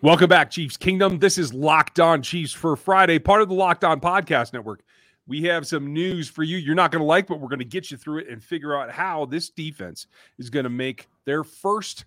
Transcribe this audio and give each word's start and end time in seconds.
Welcome 0.00 0.28
back, 0.28 0.52
Chiefs 0.52 0.76
Kingdom. 0.76 1.18
This 1.18 1.38
is 1.38 1.52
Locked 1.52 1.98
On 1.98 2.22
Chiefs 2.22 2.52
for 2.52 2.76
Friday, 2.76 3.18
part 3.18 3.42
of 3.42 3.48
the 3.48 3.56
Locked 3.56 3.82
On 3.82 4.00
Podcast 4.00 4.52
Network. 4.52 4.84
We 5.26 5.42
have 5.42 5.66
some 5.66 5.92
news 5.92 6.28
for 6.28 6.44
you 6.44 6.56
you're 6.56 6.76
not 6.76 6.92
going 6.92 7.00
to 7.00 7.06
like, 7.06 7.26
but 7.26 7.40
we're 7.40 7.48
going 7.48 7.58
to 7.58 7.64
get 7.64 7.90
you 7.90 7.96
through 7.96 8.18
it 8.18 8.28
and 8.28 8.40
figure 8.40 8.76
out 8.76 8.92
how 8.92 9.24
this 9.24 9.50
defense 9.50 10.06
is 10.38 10.50
going 10.50 10.62
to 10.62 10.70
make 10.70 11.08
their 11.24 11.42
first 11.42 12.04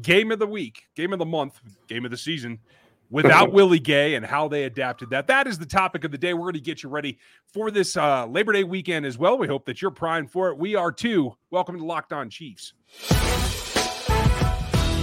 game 0.00 0.30
of 0.30 0.38
the 0.38 0.46
week, 0.46 0.84
game 0.94 1.12
of 1.12 1.18
the 1.18 1.24
month, 1.26 1.60
game 1.88 2.04
of 2.04 2.12
the 2.12 2.16
season 2.16 2.60
without 3.10 3.52
Willie 3.52 3.80
Gay 3.80 4.14
and 4.14 4.24
how 4.24 4.46
they 4.46 4.62
adapted 4.62 5.10
that. 5.10 5.26
That 5.26 5.48
is 5.48 5.58
the 5.58 5.66
topic 5.66 6.04
of 6.04 6.12
the 6.12 6.18
day. 6.18 6.32
We're 6.32 6.42
going 6.42 6.54
to 6.54 6.60
get 6.60 6.84
you 6.84 6.90
ready 6.90 7.18
for 7.52 7.72
this 7.72 7.96
uh, 7.96 8.26
Labor 8.26 8.52
Day 8.52 8.62
weekend 8.62 9.04
as 9.04 9.18
well. 9.18 9.36
We 9.36 9.48
hope 9.48 9.64
that 9.64 9.82
you're 9.82 9.90
primed 9.90 10.30
for 10.30 10.50
it. 10.50 10.58
We 10.58 10.76
are 10.76 10.92
too. 10.92 11.34
Welcome 11.50 11.76
to 11.76 11.84
Locked 11.84 12.12
On 12.12 12.30
Chiefs. 12.30 12.72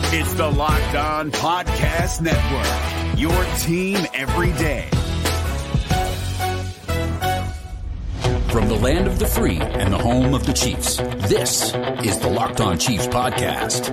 It's 0.10 0.34
the 0.36 0.48
Locked 0.48 0.96
On 0.96 1.32
Podcast 1.32 2.22
Network, 2.22 3.20
your 3.20 3.44
team 3.58 3.98
every 4.14 4.54
day. 4.54 4.88
From 8.50 8.70
the 8.70 8.80
land 8.82 9.08
of 9.08 9.20
the 9.20 9.26
free 9.26 9.58
and 9.58 9.92
the 9.92 9.98
home 9.98 10.34
of 10.34 10.46
the 10.46 10.54
Chiefs, 10.54 10.96
this 11.28 11.74
is 12.06 12.20
the 12.20 12.30
Locked 12.30 12.62
On 12.62 12.78
Chiefs 12.78 13.06
Podcast. 13.08 13.88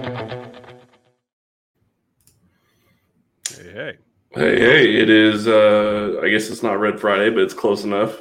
Hey, 3.48 3.72
hey. 3.72 3.98
Hey, 4.30 4.60
hey, 4.60 4.96
it 5.00 5.10
is, 5.10 5.48
uh, 5.48 6.20
I 6.22 6.28
guess 6.28 6.48
it's 6.48 6.62
not 6.62 6.78
Red 6.78 7.00
Friday, 7.00 7.30
but 7.30 7.42
it's 7.42 7.54
close 7.54 7.82
enough. 7.82 8.20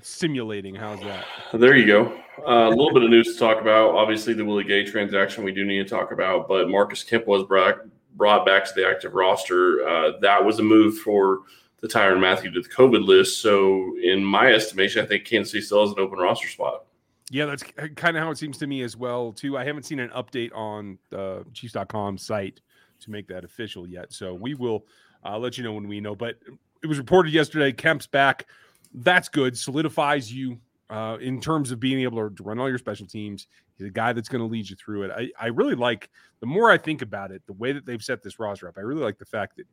Simulating. 0.00 0.74
How's 0.74 1.00
that? 1.00 1.24
There 1.52 1.76
you 1.76 1.86
go. 1.86 2.18
Uh, 2.46 2.68
a 2.68 2.70
little 2.70 2.94
bit 2.94 3.02
of 3.02 3.10
news 3.10 3.34
to 3.34 3.38
talk 3.38 3.60
about. 3.60 3.94
Obviously, 3.94 4.32
the 4.32 4.44
Willie 4.44 4.64
Gay 4.64 4.84
transaction 4.84 5.44
we 5.44 5.52
do 5.52 5.64
need 5.64 5.86
to 5.86 5.88
talk 5.88 6.12
about, 6.12 6.48
but 6.48 6.68
Marcus 6.68 7.04
Kemp 7.04 7.26
was 7.26 7.44
brought, 7.44 7.80
brought 8.16 8.46
back 8.46 8.64
to 8.64 8.72
the 8.74 8.88
active 8.88 9.12
roster. 9.12 9.86
Uh, 9.86 10.12
that 10.20 10.42
was 10.42 10.58
a 10.58 10.62
move 10.62 10.98
for 10.98 11.40
the 11.80 11.88
Tyrann 11.88 12.20
Mathieu 12.20 12.50
to 12.50 12.62
the 12.62 12.68
COVID 12.68 13.06
list. 13.06 13.42
So, 13.42 13.94
in 14.02 14.24
my 14.24 14.52
estimation, 14.52 15.04
I 15.04 15.06
think 15.06 15.26
Kansas 15.26 15.52
City 15.52 15.62
still 15.62 15.82
has 15.82 15.92
an 15.92 16.00
open 16.00 16.18
roster 16.18 16.48
spot. 16.48 16.84
Yeah, 17.30 17.46
that's 17.46 17.62
kind 17.96 18.16
of 18.16 18.22
how 18.22 18.30
it 18.30 18.38
seems 18.38 18.58
to 18.58 18.66
me 18.66 18.82
as 18.82 18.96
well, 18.96 19.32
too. 19.32 19.58
I 19.58 19.64
haven't 19.64 19.84
seen 19.84 20.00
an 20.00 20.10
update 20.10 20.54
on 20.54 20.98
the 21.10 21.44
Chiefs.com 21.52 22.18
site 22.18 22.60
to 23.00 23.10
make 23.10 23.28
that 23.28 23.44
official 23.44 23.86
yet. 23.86 24.12
So 24.12 24.34
we 24.34 24.54
will 24.54 24.86
uh, 25.24 25.38
let 25.38 25.58
you 25.58 25.64
know 25.64 25.72
when 25.72 25.88
we 25.88 26.00
know. 26.00 26.14
But 26.14 26.36
it 26.82 26.86
was 26.86 26.98
reported 26.98 27.32
yesterday 27.32 27.72
Kemp's 27.72 28.06
back. 28.06 28.46
That's 28.94 29.28
good. 29.28 29.56
Solidifies 29.56 30.32
you 30.32 30.58
uh, 30.90 31.16
in 31.20 31.40
terms 31.40 31.70
of 31.70 31.80
being 31.80 32.00
able 32.00 32.28
to 32.28 32.42
run 32.42 32.58
all 32.58 32.68
your 32.68 32.78
special 32.78 33.06
teams. 33.06 33.46
He's 33.78 33.86
a 33.86 33.90
guy 33.90 34.12
that's 34.12 34.28
going 34.28 34.40
to 34.40 34.46
lead 34.46 34.68
you 34.68 34.76
through 34.76 35.04
it. 35.04 35.10
I, 35.10 35.30
I 35.40 35.46
really 35.48 35.74
like 35.74 36.10
the 36.40 36.46
more 36.46 36.70
I 36.70 36.76
think 36.76 37.00
about 37.00 37.30
it, 37.30 37.42
the 37.46 37.54
way 37.54 37.72
that 37.72 37.86
they've 37.86 38.02
set 38.02 38.22
this 38.22 38.38
roster 38.38 38.68
up. 38.68 38.74
I 38.76 38.82
really 38.82 39.02
like 39.02 39.18
the 39.18 39.24
fact 39.24 39.56
that 39.56 39.66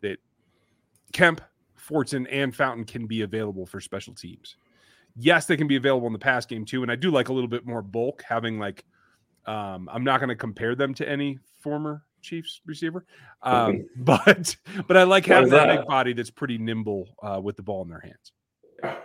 that 0.00 0.18
Kemp, 1.12 1.40
Fortson, 1.78 2.26
and 2.30 2.54
Fountain 2.54 2.84
can 2.84 3.06
be 3.06 3.22
available 3.22 3.66
for 3.66 3.80
special 3.80 4.14
teams. 4.14 4.56
Yes, 5.16 5.46
they 5.46 5.56
can 5.56 5.68
be 5.68 5.76
available 5.76 6.08
in 6.08 6.12
the 6.12 6.18
pass 6.18 6.44
game 6.44 6.64
too, 6.64 6.82
and 6.82 6.90
I 6.90 6.96
do 6.96 7.12
like 7.12 7.28
a 7.28 7.32
little 7.32 7.48
bit 7.48 7.64
more 7.64 7.82
bulk 7.82 8.22
having 8.26 8.58
like. 8.58 8.84
Um, 9.46 9.90
I'm 9.92 10.04
not 10.04 10.20
going 10.20 10.30
to 10.30 10.36
compare 10.36 10.74
them 10.74 10.94
to 10.94 11.08
any 11.08 11.38
former 11.60 12.02
Chiefs 12.22 12.62
receiver, 12.66 13.04
um, 13.42 13.84
but 13.98 14.56
but 14.88 14.96
I 14.96 15.04
like 15.04 15.26
having 15.26 15.50
that 15.50 15.68
big 15.68 15.86
body 15.86 16.14
that's 16.14 16.30
pretty 16.30 16.58
nimble 16.58 17.14
uh, 17.22 17.40
with 17.40 17.56
the 17.56 17.62
ball 17.62 17.82
in 17.82 17.88
their 17.88 18.00
hands. 18.00 18.32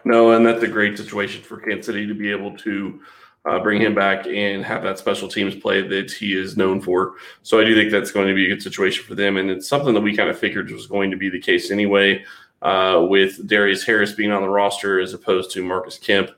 No, 0.05 0.31
and 0.31 0.45
that's 0.45 0.63
a 0.63 0.67
great 0.67 0.97
situation 0.97 1.41
for 1.43 1.57
Kansas 1.57 1.85
City 1.85 2.07
to 2.07 2.13
be 2.13 2.31
able 2.31 2.55
to 2.57 3.01
uh, 3.45 3.59
bring 3.59 3.81
him 3.81 3.95
back 3.95 4.27
and 4.27 4.63
have 4.63 4.83
that 4.83 4.99
special 4.99 5.27
teams 5.27 5.55
play 5.55 5.81
that 5.87 6.11
he 6.11 6.37
is 6.37 6.57
known 6.57 6.81
for. 6.81 7.15
So 7.43 7.59
I 7.59 7.63
do 7.63 7.75
think 7.75 7.91
that's 7.91 8.11
going 8.11 8.27
to 8.27 8.33
be 8.33 8.45
a 8.45 8.49
good 8.49 8.61
situation 8.61 9.05
for 9.05 9.15
them, 9.15 9.37
and 9.37 9.49
it's 9.49 9.67
something 9.67 9.93
that 9.93 10.01
we 10.01 10.15
kind 10.15 10.29
of 10.29 10.37
figured 10.37 10.71
was 10.71 10.87
going 10.87 11.11
to 11.11 11.17
be 11.17 11.29
the 11.29 11.39
case 11.39 11.71
anyway. 11.71 12.23
Uh, 12.61 13.05
with 13.07 13.47
Darius 13.47 13.85
Harris 13.85 14.11
being 14.11 14.33
on 14.33 14.41
the 14.41 14.49
roster 14.49 14.99
as 14.99 15.13
opposed 15.13 15.49
to 15.51 15.63
Marcus 15.63 15.97
Kemp. 15.97 16.29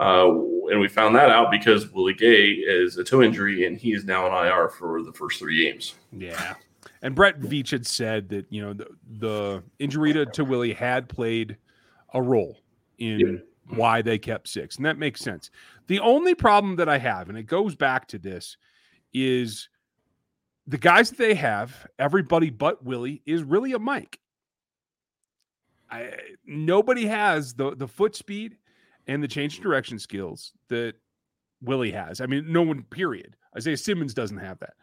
Uh, 0.00 0.26
and 0.70 0.80
we 0.80 0.88
found 0.88 1.14
that 1.14 1.30
out 1.30 1.52
because 1.52 1.88
Willie 1.92 2.14
Gay 2.14 2.48
is 2.50 2.96
a 2.96 3.04
toe 3.04 3.22
injury 3.22 3.64
and 3.64 3.78
he 3.78 3.92
is 3.92 4.04
now 4.04 4.26
on 4.26 4.46
IR 4.46 4.70
for 4.70 5.04
the 5.04 5.12
first 5.12 5.38
three 5.38 5.64
games. 5.64 5.94
Yeah. 6.10 6.54
And 7.02 7.14
Brett 7.14 7.38
Veach 7.38 7.70
had 7.70 7.86
said 7.86 8.28
that, 8.30 8.46
you 8.50 8.60
know, 8.60 8.72
the, 8.72 8.86
the 9.18 9.62
injury 9.78 10.12
to, 10.14 10.26
to 10.26 10.44
Willie 10.44 10.72
had 10.72 11.08
played 11.08 11.56
a 12.12 12.20
role 12.20 12.58
in 12.98 13.20
yeah. 13.20 13.76
why 13.76 14.02
they 14.02 14.18
kept 14.18 14.48
six. 14.48 14.76
And 14.76 14.86
that 14.86 14.98
makes 14.98 15.20
sense. 15.20 15.50
The 15.86 16.00
only 16.00 16.34
problem 16.34 16.76
that 16.76 16.88
I 16.88 16.98
have, 16.98 17.28
and 17.28 17.38
it 17.38 17.44
goes 17.44 17.74
back 17.74 18.08
to 18.08 18.18
this, 18.18 18.56
is 19.12 19.68
the 20.66 20.78
guys 20.78 21.10
that 21.10 21.18
they 21.18 21.34
have, 21.34 21.86
everybody 21.98 22.50
but 22.50 22.84
Willie, 22.84 23.22
is 23.24 23.42
really 23.42 23.72
a 23.72 23.78
Mike. 23.78 24.20
I, 25.90 26.12
nobody 26.44 27.06
has 27.06 27.54
the 27.54 27.74
the 27.74 27.88
foot 27.88 28.14
speed 28.14 28.58
and 29.06 29.22
the 29.22 29.28
change 29.28 29.60
direction 29.60 29.98
skills 29.98 30.52
that 30.68 30.94
Willie 31.62 31.92
has. 31.92 32.20
I 32.20 32.26
mean, 32.26 32.52
no 32.52 32.62
one. 32.62 32.82
Period. 32.84 33.36
Isaiah 33.56 33.76
Simmons 33.78 34.12
doesn't 34.12 34.36
have 34.36 34.58
that. 34.58 34.74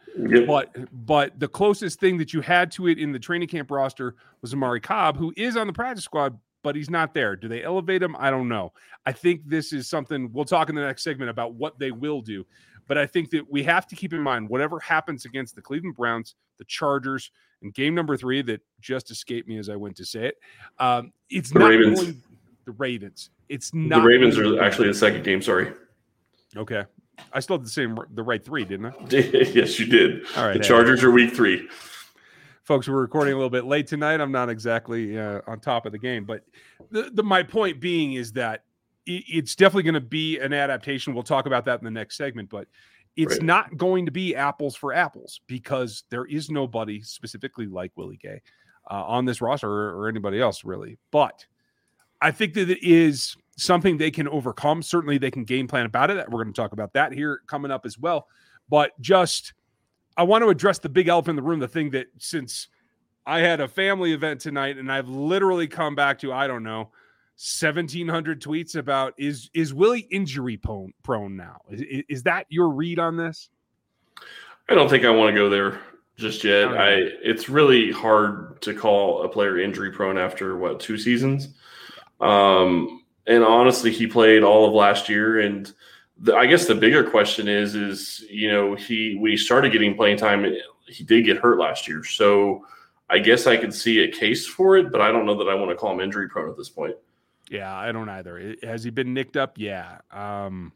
But 0.48 0.76
but 1.06 1.40
the 1.40 1.48
closest 1.48 2.00
thing 2.00 2.18
that 2.18 2.34
you 2.34 2.42
had 2.42 2.72
to 2.72 2.88
it 2.88 2.98
in 2.98 3.12
the 3.12 3.20
training 3.20 3.48
camp 3.48 3.70
roster 3.70 4.16
was 4.42 4.54
Omari 4.54 4.82
Cobb, 4.82 5.18
who 5.18 5.32
is 5.38 5.56
on 5.56 5.68
the 5.68 5.74
practice 5.74 6.04
squad, 6.04 6.38
but 6.66 6.76
he's 6.76 6.90
not 6.90 7.14
there. 7.14 7.36
Do 7.36 7.48
they 7.48 7.64
elevate 7.64 8.02
him? 8.02 8.16
I 8.18 8.32
don't 8.32 8.50
know. 8.50 8.74
I 9.06 9.12
think 9.12 9.44
this 9.46 9.72
is 9.72 9.88
something 9.88 10.34
we'll 10.34 10.46
talk 10.46 10.68
in 10.68 10.74
the 10.74 10.82
next 10.82 11.04
segment 11.04 11.30
about 11.30 11.54
what 11.54 11.78
they 11.78 11.92
will 11.92 12.22
do. 12.22 12.44
But 12.88 12.98
I 12.98 13.06
think 13.06 13.30
that 13.30 13.50
we 13.52 13.62
have 13.62 13.86
to 13.86 13.96
keep 13.96 14.14
in 14.14 14.22
mind 14.22 14.50
whatever 14.50 14.80
happens 14.80 15.26
against 15.26 15.54
the 15.54 15.62
Cleveland 15.62 15.96
Browns, 15.96 16.34
the 16.58 16.66
Chargers, 16.66 17.30
and 17.62 17.72
game 17.72 17.94
number 17.94 18.18
three 18.18 18.42
that 18.42 18.62
just 18.82 19.12
escaped 19.12 19.48
me 19.48 19.60
as 19.60 19.70
I 19.70 19.76
went 19.76 19.96
to 19.98 20.06
say 20.06 20.26
it. 20.26 20.38
Um, 20.80 21.14
it's 21.30 21.52
the 21.52 21.60
not 21.60 21.70
Ravens. 21.70 22.02
Going, 22.02 22.24
the 22.66 22.72
Ravens. 22.72 23.30
It's 23.48 23.72
not. 23.72 24.02
The 24.02 24.08
Ravens 24.08 24.40
are 24.40 24.60
actually 24.60 24.88
the 24.88 24.96
second 24.96 25.24
game. 25.24 25.44
Sorry. 25.44 25.72
Okay. 26.58 26.84
I 27.32 27.42
still 27.42 27.58
had 27.58 27.66
the 27.66 27.70
same 27.70 27.96
the 28.16 28.24
right 28.24 28.44
three, 28.44 28.66
didn't 28.66 28.88
I? 28.88 28.94
yes, 29.12 29.80
you 29.80 29.86
did. 29.86 30.26
All 30.36 30.48
right. 30.48 30.54
The 30.54 30.64
Chargers 30.64 31.04
are 31.04 31.12
week 31.12 31.32
three 31.32 31.70
folks 32.66 32.88
we're 32.88 33.00
recording 33.00 33.34
a 33.34 33.36
little 33.38 33.50
bit 33.50 33.66
late 33.66 33.86
tonight. 33.88 34.20
I'm 34.20 34.32
not 34.32 34.50
exactly 34.50 35.18
uh, 35.18 35.42
on 35.48 35.60
top 35.60 35.86
of 35.86 35.92
the 35.92 35.98
game 35.98 36.26
but 36.26 36.44
the, 36.92 37.12
the 37.14 37.24
my 37.24 37.44
point 37.44 37.80
being 37.80 38.14
is 38.14 38.34
that 38.34 38.64
it, 39.06 39.24
it's 39.28 39.56
definitely 39.56 39.84
going 39.84 39.94
to 39.94 40.02
be 40.02 40.40
an 40.40 40.52
adaptation. 40.52 41.14
We'll 41.14 41.24
talk 41.24 41.46
about 41.46 41.66
that 41.66 41.80
in 41.80 41.86
the 41.86 41.92
next 41.92 42.18
segment 42.18 42.50
but 42.50 42.68
it's 43.16 43.36
right. 43.36 43.44
not 43.44 43.78
going 43.78 44.06
to 44.08 44.12
be 44.12 44.36
apples 44.36 44.76
for 44.76 44.94
apples 44.94 45.40
because 45.48 46.04
there 46.10 46.26
is 46.26 46.50
nobody 46.50 47.02
specifically 47.02 47.68
like 47.68 47.92
willie 47.96 48.18
gay 48.18 48.42
uh, 48.92 49.04
on 49.06 49.26
this 49.26 49.42
roster 49.42 49.70
or, 49.70 50.02
or 50.02 50.10
anybody 50.10 50.42
else 50.42 50.64
really. 50.66 50.98
But 51.12 51.46
i 52.22 52.32
think 52.32 52.54
that 52.56 52.70
it 52.70 52.84
is 52.84 53.38
something 53.58 53.98
they 53.98 54.12
can 54.12 54.28
overcome. 54.28 54.82
Certainly 54.82 55.20
they 55.20 55.32
can 55.32 55.44
game 55.44 55.68
plan 55.68 55.86
about 55.86 56.10
it. 56.10 56.30
We're 56.30 56.44
going 56.44 56.54
to 56.54 56.62
talk 56.62 56.74
about 56.74 56.94
that 56.94 57.14
here 57.14 57.42
coming 57.48 57.72
up 57.72 57.86
as 57.86 57.98
well. 57.98 58.28
But 58.70 59.00
just 59.00 59.54
I 60.18 60.24
want 60.24 60.44
to 60.44 60.50
address 60.50 60.80
the 60.80 60.90
big 60.90 61.08
elephant 61.08 61.38
in 61.38 61.44
the 61.44 61.50
room, 61.50 61.60
the 61.60 61.68
thing 61.68 61.92
that 61.92 62.08
since 62.18 62.68
I 63.26 63.40
had 63.40 63.60
a 63.60 63.68
family 63.68 64.14
event 64.14 64.42
tonight 64.42 64.78
and 64.78 64.92
I've 64.92 65.10
literally 65.10 65.68
come 65.68 65.96
back 65.96 66.20
to, 66.20 66.32
I 66.32 66.48
don't 66.48 66.64
know, 66.64 66.92
1700 67.38 68.42
tweets 68.42 68.76
about 68.76 69.14
is 69.18 69.50
is 69.54 69.74
Willie 69.74 70.08
injury 70.12 70.56
prone, 70.56 70.94
prone 71.04 71.36
now? 71.36 71.60
Is, 71.70 72.04
is 72.08 72.24
that 72.24 72.46
your 72.50 72.70
read 72.70 72.98
on 72.98 73.18
this? 73.18 73.50
I 74.70 74.76
don't 74.76 74.90
think 74.90 75.04
I 75.04 75.10
want 75.10 75.34
to 75.34 75.40
go 75.40 75.50
there 75.50 75.80
just 76.16 76.44
yet. 76.44 76.70
I, 76.70 76.94
it's 77.22 77.50
really 77.50 77.92
hard 77.92 78.62
to 78.62 78.74
call 78.74 79.24
a 79.24 79.30
player 79.30 79.60
injury 79.60 79.92
prone 79.92 80.18
after 80.18 80.58
what 80.58 80.80
two 80.80 80.98
seasons. 80.98 81.50
Um, 82.22 83.04
and 83.28 83.44
honestly, 83.44 83.92
he 83.92 84.08
played 84.08 84.44
all 84.44 84.66
of 84.66 84.74
last 84.74 85.10
year, 85.10 85.40
and 85.40 85.72
the, 86.20 86.36
I 86.36 86.46
guess 86.46 86.66
the 86.66 86.76
bigger 86.76 87.04
question 87.04 87.48
is, 87.48 87.76
is 87.76 88.24
you 88.30 88.52
know, 88.52 88.76
he 88.76 89.16
when 89.16 89.32
he 89.32 89.38
started 89.38 89.72
getting 89.72 89.96
playing 89.96 90.18
time, 90.18 90.46
he 90.88 91.04
did 91.04 91.26
get 91.26 91.38
hurt 91.38 91.60
last 91.60 91.88
year. 91.88 92.04
So 92.04 92.66
I 93.10 93.20
guess 93.20 93.48
I 93.48 93.58
could 93.58 93.74
see 93.74 94.04
a 94.04 94.12
case 94.12 94.48
for 94.48 94.78
it, 94.78 94.92
but 94.92 95.02
I 95.02 95.12
don't 95.12 95.26
know 95.26 95.38
that 95.38 95.50
I 95.50 95.56
want 95.56 95.70
to 95.72 95.76
call 95.76 95.94
him 95.94 96.00
injury 96.00 96.30
prone 96.30 96.50
at 96.50 96.58
this 96.58 96.70
point. 96.70 96.96
Yeah, 97.50 97.76
I 97.76 97.92
don't 97.92 98.10
either. 98.10 98.56
Has 98.64 98.84
he 98.84 98.90
been 98.90 99.14
nicked 99.14 99.38
up? 99.38 99.54
Yeah. 99.58 100.00
Um, 100.12 100.72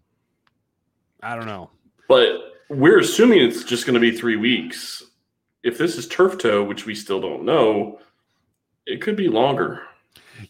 I 1.21 1.35
don't 1.35 1.47
know. 1.47 1.71
But 2.07 2.53
we're 2.69 2.99
assuming 2.99 3.39
it's 3.39 3.63
just 3.63 3.85
going 3.85 3.95
to 3.95 3.99
be 3.99 4.15
three 4.15 4.35
weeks. 4.35 5.03
If 5.63 5.77
this 5.77 5.97
is 5.97 6.07
turf 6.07 6.37
toe, 6.37 6.63
which 6.63 6.85
we 6.85 6.93
still 6.93 7.19
don't 7.19 7.43
know, 7.43 7.99
it 8.85 9.01
could 9.01 9.15
be 9.15 9.27
longer. 9.27 9.81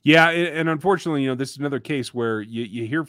Yeah, 0.03 0.29
and 0.29 0.69
unfortunately, 0.69 1.23
you 1.23 1.29
know, 1.29 1.35
this 1.35 1.51
is 1.51 1.57
another 1.57 1.79
case 1.79 2.13
where 2.13 2.41
you, 2.41 2.63
you 2.63 2.85
hear 2.85 3.05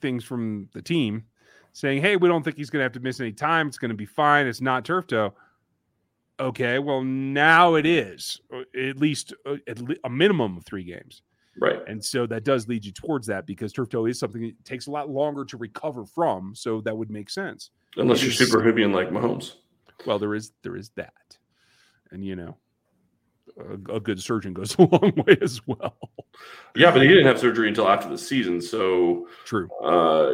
things 0.00 0.24
from 0.24 0.68
the 0.72 0.82
team 0.82 1.24
saying, 1.72 2.02
"Hey, 2.02 2.16
we 2.16 2.28
don't 2.28 2.42
think 2.42 2.56
he's 2.56 2.70
going 2.70 2.80
to 2.80 2.84
have 2.84 2.92
to 2.92 3.00
miss 3.00 3.20
any 3.20 3.32
time. 3.32 3.68
It's 3.68 3.78
going 3.78 3.90
to 3.90 3.96
be 3.96 4.06
fine. 4.06 4.46
It's 4.46 4.60
not 4.60 4.84
turf 4.84 5.06
toe." 5.06 5.34
Okay, 6.40 6.80
well 6.80 7.02
now 7.02 7.74
it 7.74 7.86
is 7.86 8.40
uh, 8.52 8.62
at 8.78 8.96
least 8.96 9.32
uh, 9.46 9.56
at 9.68 9.78
a 10.04 10.10
minimum 10.10 10.56
of 10.56 10.64
three 10.64 10.82
games, 10.82 11.22
right? 11.60 11.80
And 11.86 12.04
so 12.04 12.26
that 12.26 12.44
does 12.44 12.66
lead 12.66 12.84
you 12.84 12.90
towards 12.92 13.26
that 13.28 13.46
because 13.46 13.72
turf 13.72 13.88
toe 13.88 14.06
is 14.06 14.18
something 14.18 14.42
that 14.42 14.64
takes 14.64 14.88
a 14.88 14.90
lot 14.90 15.08
longer 15.08 15.44
to 15.44 15.56
recover 15.56 16.04
from. 16.04 16.54
So 16.56 16.80
that 16.80 16.96
would 16.96 17.10
make 17.10 17.30
sense, 17.30 17.70
unless 17.96 18.22
you're 18.22 18.32
super 18.32 18.60
Hoovian 18.60 18.92
like 18.92 19.10
Mahomes. 19.10 19.54
Well, 20.06 20.18
there 20.18 20.34
is 20.34 20.52
there 20.62 20.76
is 20.76 20.90
that, 20.96 21.38
and 22.10 22.24
you 22.24 22.34
know 22.34 22.56
a, 23.58 23.94
a 23.94 24.00
good 24.00 24.20
surgeon 24.20 24.52
goes 24.52 24.74
a 24.78 24.82
long 24.82 25.12
way 25.26 25.36
as 25.40 25.66
well. 25.66 25.96
Yeah, 26.76 26.90
but 26.90 27.02
he 27.02 27.08
didn't 27.08 27.26
have 27.26 27.38
surgery 27.38 27.68
until 27.68 27.88
after 27.88 28.08
the 28.08 28.18
season, 28.18 28.60
so 28.60 29.28
True. 29.44 29.68
uh, 29.82 30.32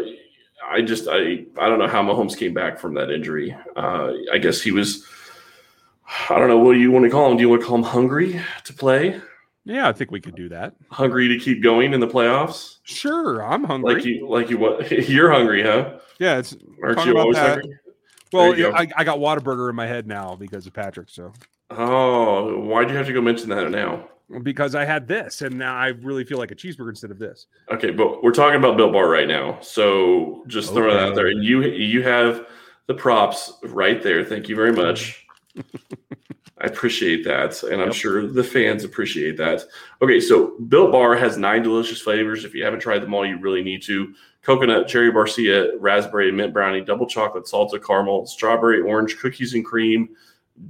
I 0.66 0.82
just 0.82 1.08
I 1.08 1.44
I 1.58 1.68
don't 1.68 1.78
know 1.78 1.88
how 1.88 2.02
Mahomes 2.02 2.36
came 2.36 2.54
back 2.54 2.78
from 2.78 2.94
that 2.94 3.10
injury. 3.10 3.56
Uh, 3.76 4.12
I 4.32 4.38
guess 4.38 4.60
he 4.60 4.72
was. 4.72 5.04
I 6.28 6.38
don't 6.38 6.48
know 6.48 6.58
what 6.58 6.72
do 6.72 6.80
you 6.80 6.90
want 6.90 7.04
to 7.04 7.10
call 7.10 7.30
him. 7.30 7.36
Do 7.36 7.42
you 7.42 7.48
want 7.48 7.62
to 7.62 7.66
call 7.66 7.76
him 7.76 7.84
hungry 7.84 8.40
to 8.64 8.72
play? 8.72 9.20
Yeah, 9.64 9.88
I 9.88 9.92
think 9.92 10.10
we 10.10 10.20
could 10.20 10.34
do 10.34 10.48
that. 10.48 10.74
Hungry 10.90 11.28
to 11.28 11.38
keep 11.38 11.62
going 11.62 11.92
in 11.92 12.00
the 12.00 12.08
playoffs? 12.08 12.78
Sure, 12.82 13.42
I'm 13.44 13.62
hungry. 13.62 13.94
Like 13.94 14.04
you, 14.04 14.28
like 14.28 14.50
you, 14.50 14.58
what? 14.58 14.90
You're 15.08 15.30
hungry, 15.30 15.62
huh? 15.62 15.98
yeah, 16.18 16.38
it's 16.38 16.56
Aren't 16.82 17.04
you 17.04 17.18
always 17.18 17.36
that. 17.36 17.58
hungry? 17.60 17.78
Well. 18.32 18.50
There 18.50 18.58
you 18.58 18.70
go. 18.70 18.76
I, 18.76 18.88
I 18.96 19.04
got 19.04 19.18
Whataburger 19.18 19.68
in 19.70 19.76
my 19.76 19.86
head 19.86 20.06
now 20.06 20.34
because 20.36 20.66
of 20.66 20.72
Patrick. 20.72 21.08
So 21.10 21.32
Oh, 21.70 22.58
why 22.60 22.84
do 22.84 22.90
you 22.92 22.96
have 22.96 23.06
to 23.06 23.12
go 23.12 23.20
mention 23.20 23.48
that 23.50 23.70
now? 23.70 24.06
because 24.42 24.76
I 24.76 24.84
had 24.84 25.08
this, 25.08 25.42
and 25.42 25.58
now 25.58 25.74
I 25.74 25.88
really 25.88 26.24
feel 26.24 26.38
like 26.38 26.52
a 26.52 26.54
cheeseburger 26.54 26.90
instead 26.90 27.10
of 27.10 27.18
this. 27.18 27.46
Okay, 27.72 27.90
but 27.90 28.22
we're 28.22 28.30
talking 28.30 28.58
about 28.58 28.76
Built 28.76 28.92
Bar 28.92 29.08
right 29.08 29.26
now, 29.26 29.58
so 29.60 30.44
just 30.46 30.72
throw 30.72 30.92
that 30.92 31.00
out 31.02 31.14
there. 31.16 31.26
And 31.28 31.42
you 31.42 31.62
you 31.62 32.02
have 32.04 32.46
the 32.86 32.94
props 32.94 33.52
right 33.64 34.00
there. 34.02 34.24
Thank 34.24 34.48
you 34.48 34.54
very 34.54 34.72
much. 34.72 35.26
I 36.62 36.66
appreciate 36.66 37.24
that, 37.24 37.60
and 37.64 37.80
I'm 37.80 37.88
Yep. 37.88 37.94
sure 37.96 38.26
the 38.26 38.44
fans 38.44 38.84
appreciate 38.84 39.36
that. 39.38 39.62
Okay, 40.02 40.20
so 40.20 40.58
Built 40.68 40.92
Bar 40.92 41.16
has 41.16 41.36
nine 41.38 41.62
delicious 41.62 42.00
flavors. 42.00 42.44
If 42.44 42.54
you 42.54 42.62
haven't 42.64 42.80
tried 42.80 43.00
them 43.00 43.14
all, 43.14 43.26
you 43.26 43.38
really 43.38 43.62
need 43.64 43.82
to: 43.84 44.14
coconut, 44.42 44.88
cherry 44.88 45.12
barcia, 45.12 45.72
raspberry, 45.78 46.32
mint 46.32 46.52
brownie, 46.52 46.80
double 46.80 47.06
chocolate, 47.06 47.48
salted 47.48 47.84
caramel, 47.84 48.26
strawberry, 48.26 48.80
orange, 48.80 49.18
cookies 49.18 49.54
and 49.54 49.64
cream, 49.64 50.10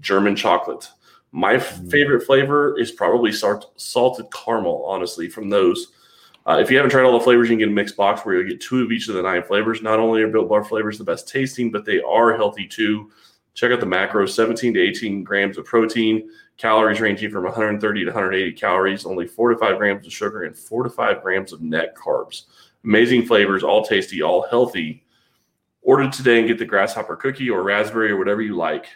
German 0.00 0.36
chocolate. 0.36 0.88
My 1.32 1.58
favorite 1.58 2.26
flavor 2.26 2.78
is 2.78 2.90
probably 2.90 3.32
salt, 3.32 3.72
salted 3.76 4.26
caramel. 4.32 4.84
Honestly, 4.86 5.28
from 5.28 5.48
those. 5.48 5.92
Uh, 6.46 6.58
if 6.58 6.70
you 6.70 6.76
haven't 6.76 6.90
tried 6.90 7.04
all 7.04 7.16
the 7.16 7.24
flavors, 7.24 7.48
you 7.48 7.52
can 7.52 7.58
get 7.58 7.68
a 7.68 7.72
mixed 7.72 7.96
box 7.96 8.22
where 8.22 8.40
you 8.40 8.48
get 8.48 8.60
two 8.60 8.82
of 8.82 8.90
each 8.90 9.08
of 9.08 9.14
the 9.14 9.22
nine 9.22 9.42
flavors. 9.42 9.82
Not 9.82 10.00
only 10.00 10.22
are 10.22 10.28
Built 10.28 10.48
Bar 10.48 10.64
flavors 10.64 10.98
the 10.98 11.04
best 11.04 11.28
tasting, 11.28 11.70
but 11.70 11.84
they 11.84 12.00
are 12.00 12.34
healthy 12.34 12.66
too. 12.66 13.10
Check 13.54 13.72
out 13.72 13.80
the 13.80 13.86
macros 13.86 14.30
17 14.30 14.74
to 14.74 14.80
18 14.80 15.22
grams 15.22 15.58
of 15.58 15.66
protein, 15.66 16.30
calories 16.56 17.00
ranging 17.00 17.30
from 17.30 17.44
130 17.44 18.00
to 18.00 18.06
180 18.06 18.52
calories, 18.52 19.04
only 19.04 19.26
four 19.26 19.50
to 19.50 19.58
five 19.58 19.76
grams 19.76 20.06
of 20.06 20.12
sugar, 20.12 20.44
and 20.44 20.56
four 20.56 20.82
to 20.82 20.90
five 20.90 21.22
grams 21.22 21.52
of 21.52 21.60
net 21.60 21.94
carbs. 21.94 22.44
Amazing 22.84 23.26
flavors, 23.26 23.62
all 23.62 23.84
tasty, 23.84 24.22
all 24.22 24.46
healthy. 24.48 25.04
Order 25.82 26.10
today 26.10 26.38
and 26.38 26.48
get 26.48 26.58
the 26.58 26.64
grasshopper 26.64 27.16
cookie 27.16 27.48
or 27.50 27.62
raspberry 27.62 28.10
or 28.10 28.16
whatever 28.16 28.42
you 28.42 28.56
like. 28.56 28.86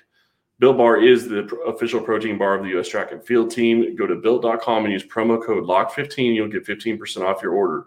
Built 0.58 0.76
Bar 0.76 1.02
is 1.02 1.28
the 1.28 1.44
official 1.66 2.00
protein 2.00 2.38
bar 2.38 2.54
of 2.54 2.62
the 2.62 2.68
U.S. 2.70 2.88
track 2.88 3.10
and 3.12 3.24
field 3.24 3.50
team. 3.50 3.96
Go 3.96 4.06
to 4.06 4.14
built.com 4.14 4.84
and 4.84 4.92
use 4.92 5.02
promo 5.04 5.44
code 5.44 5.64
LOCK15. 5.64 6.34
You'll 6.34 6.48
get 6.48 6.64
15% 6.64 7.22
off 7.22 7.42
your 7.42 7.52
order. 7.54 7.86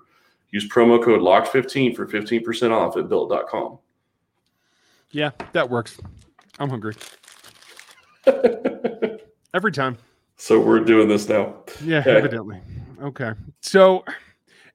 Use 0.51 0.67
promo 0.67 1.03
code 1.03 1.21
LOCK15 1.21 1.95
for 1.95 2.05
15% 2.07 2.71
off 2.71 2.97
at 2.97 3.07
built.com. 3.07 3.79
Yeah, 5.11 5.31
that 5.53 5.69
works. 5.69 5.97
I'm 6.59 6.69
hungry 6.69 6.95
every 9.53 9.71
time. 9.71 9.97
So 10.35 10.59
we're 10.59 10.79
doing 10.81 11.07
this 11.07 11.27
now. 11.29 11.55
Yeah, 11.83 11.99
Okay. 11.99 12.17
evidently. 12.17 12.59
Okay. 13.01 13.31
So 13.61 14.03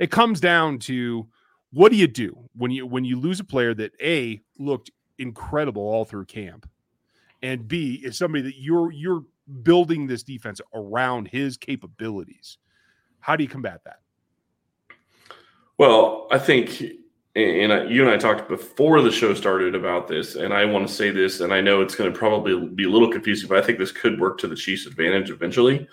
it 0.02 0.10
comes 0.10 0.40
down 0.40 0.80
to 0.80 1.28
what 1.72 1.92
do 1.92 1.96
you 1.96 2.08
do 2.08 2.36
when 2.56 2.72
you 2.72 2.84
when 2.84 3.04
you 3.04 3.18
lose 3.18 3.38
a 3.38 3.44
player 3.44 3.72
that 3.72 3.92
A 4.02 4.42
looked 4.58 4.90
incredible 5.18 5.82
all 5.82 6.04
through 6.04 6.24
camp 6.24 6.68
and 7.40 7.68
B 7.68 8.02
is 8.04 8.18
somebody 8.18 8.42
that 8.42 8.56
you're 8.58 8.90
you're 8.90 9.22
building 9.62 10.08
this 10.08 10.24
defense 10.24 10.60
around 10.74 11.28
his 11.28 11.56
capabilities. 11.56 12.58
How 13.20 13.36
do 13.36 13.44
you 13.44 13.48
combat 13.48 13.82
that? 13.84 14.00
Well, 15.78 16.26
I 16.32 16.38
think, 16.38 16.82
and 17.36 17.90
you 17.90 18.02
and 18.02 18.10
I 18.10 18.16
talked 18.16 18.48
before 18.48 19.02
the 19.02 19.12
show 19.12 19.34
started 19.34 19.76
about 19.76 20.08
this, 20.08 20.34
and 20.34 20.52
I 20.52 20.64
want 20.64 20.86
to 20.86 20.92
say 20.92 21.10
this, 21.10 21.40
and 21.40 21.54
I 21.54 21.60
know 21.60 21.80
it's 21.80 21.94
going 21.94 22.12
to 22.12 22.18
probably 22.18 22.68
be 22.68 22.84
a 22.84 22.90
little 22.90 23.10
confusing, 23.10 23.48
but 23.48 23.58
I 23.58 23.62
think 23.62 23.78
this 23.78 23.92
could 23.92 24.20
work 24.20 24.38
to 24.38 24.48
the 24.48 24.56
Chiefs' 24.56 24.86
advantage 24.86 25.30
eventually, 25.30 25.86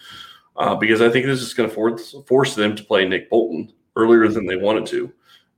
uh, 0.57 0.75
because 0.75 0.99
I 0.99 1.09
think 1.09 1.27
this 1.27 1.41
is 1.41 1.53
going 1.53 1.69
to 1.69 1.75
force 1.75 2.15
force 2.27 2.55
them 2.55 2.75
to 2.75 2.83
play 2.83 3.07
Nick 3.07 3.29
Bolton 3.29 3.71
earlier 3.95 4.27
than 4.27 4.45
they 4.45 4.55
wanted 4.55 4.85
to. 4.87 5.11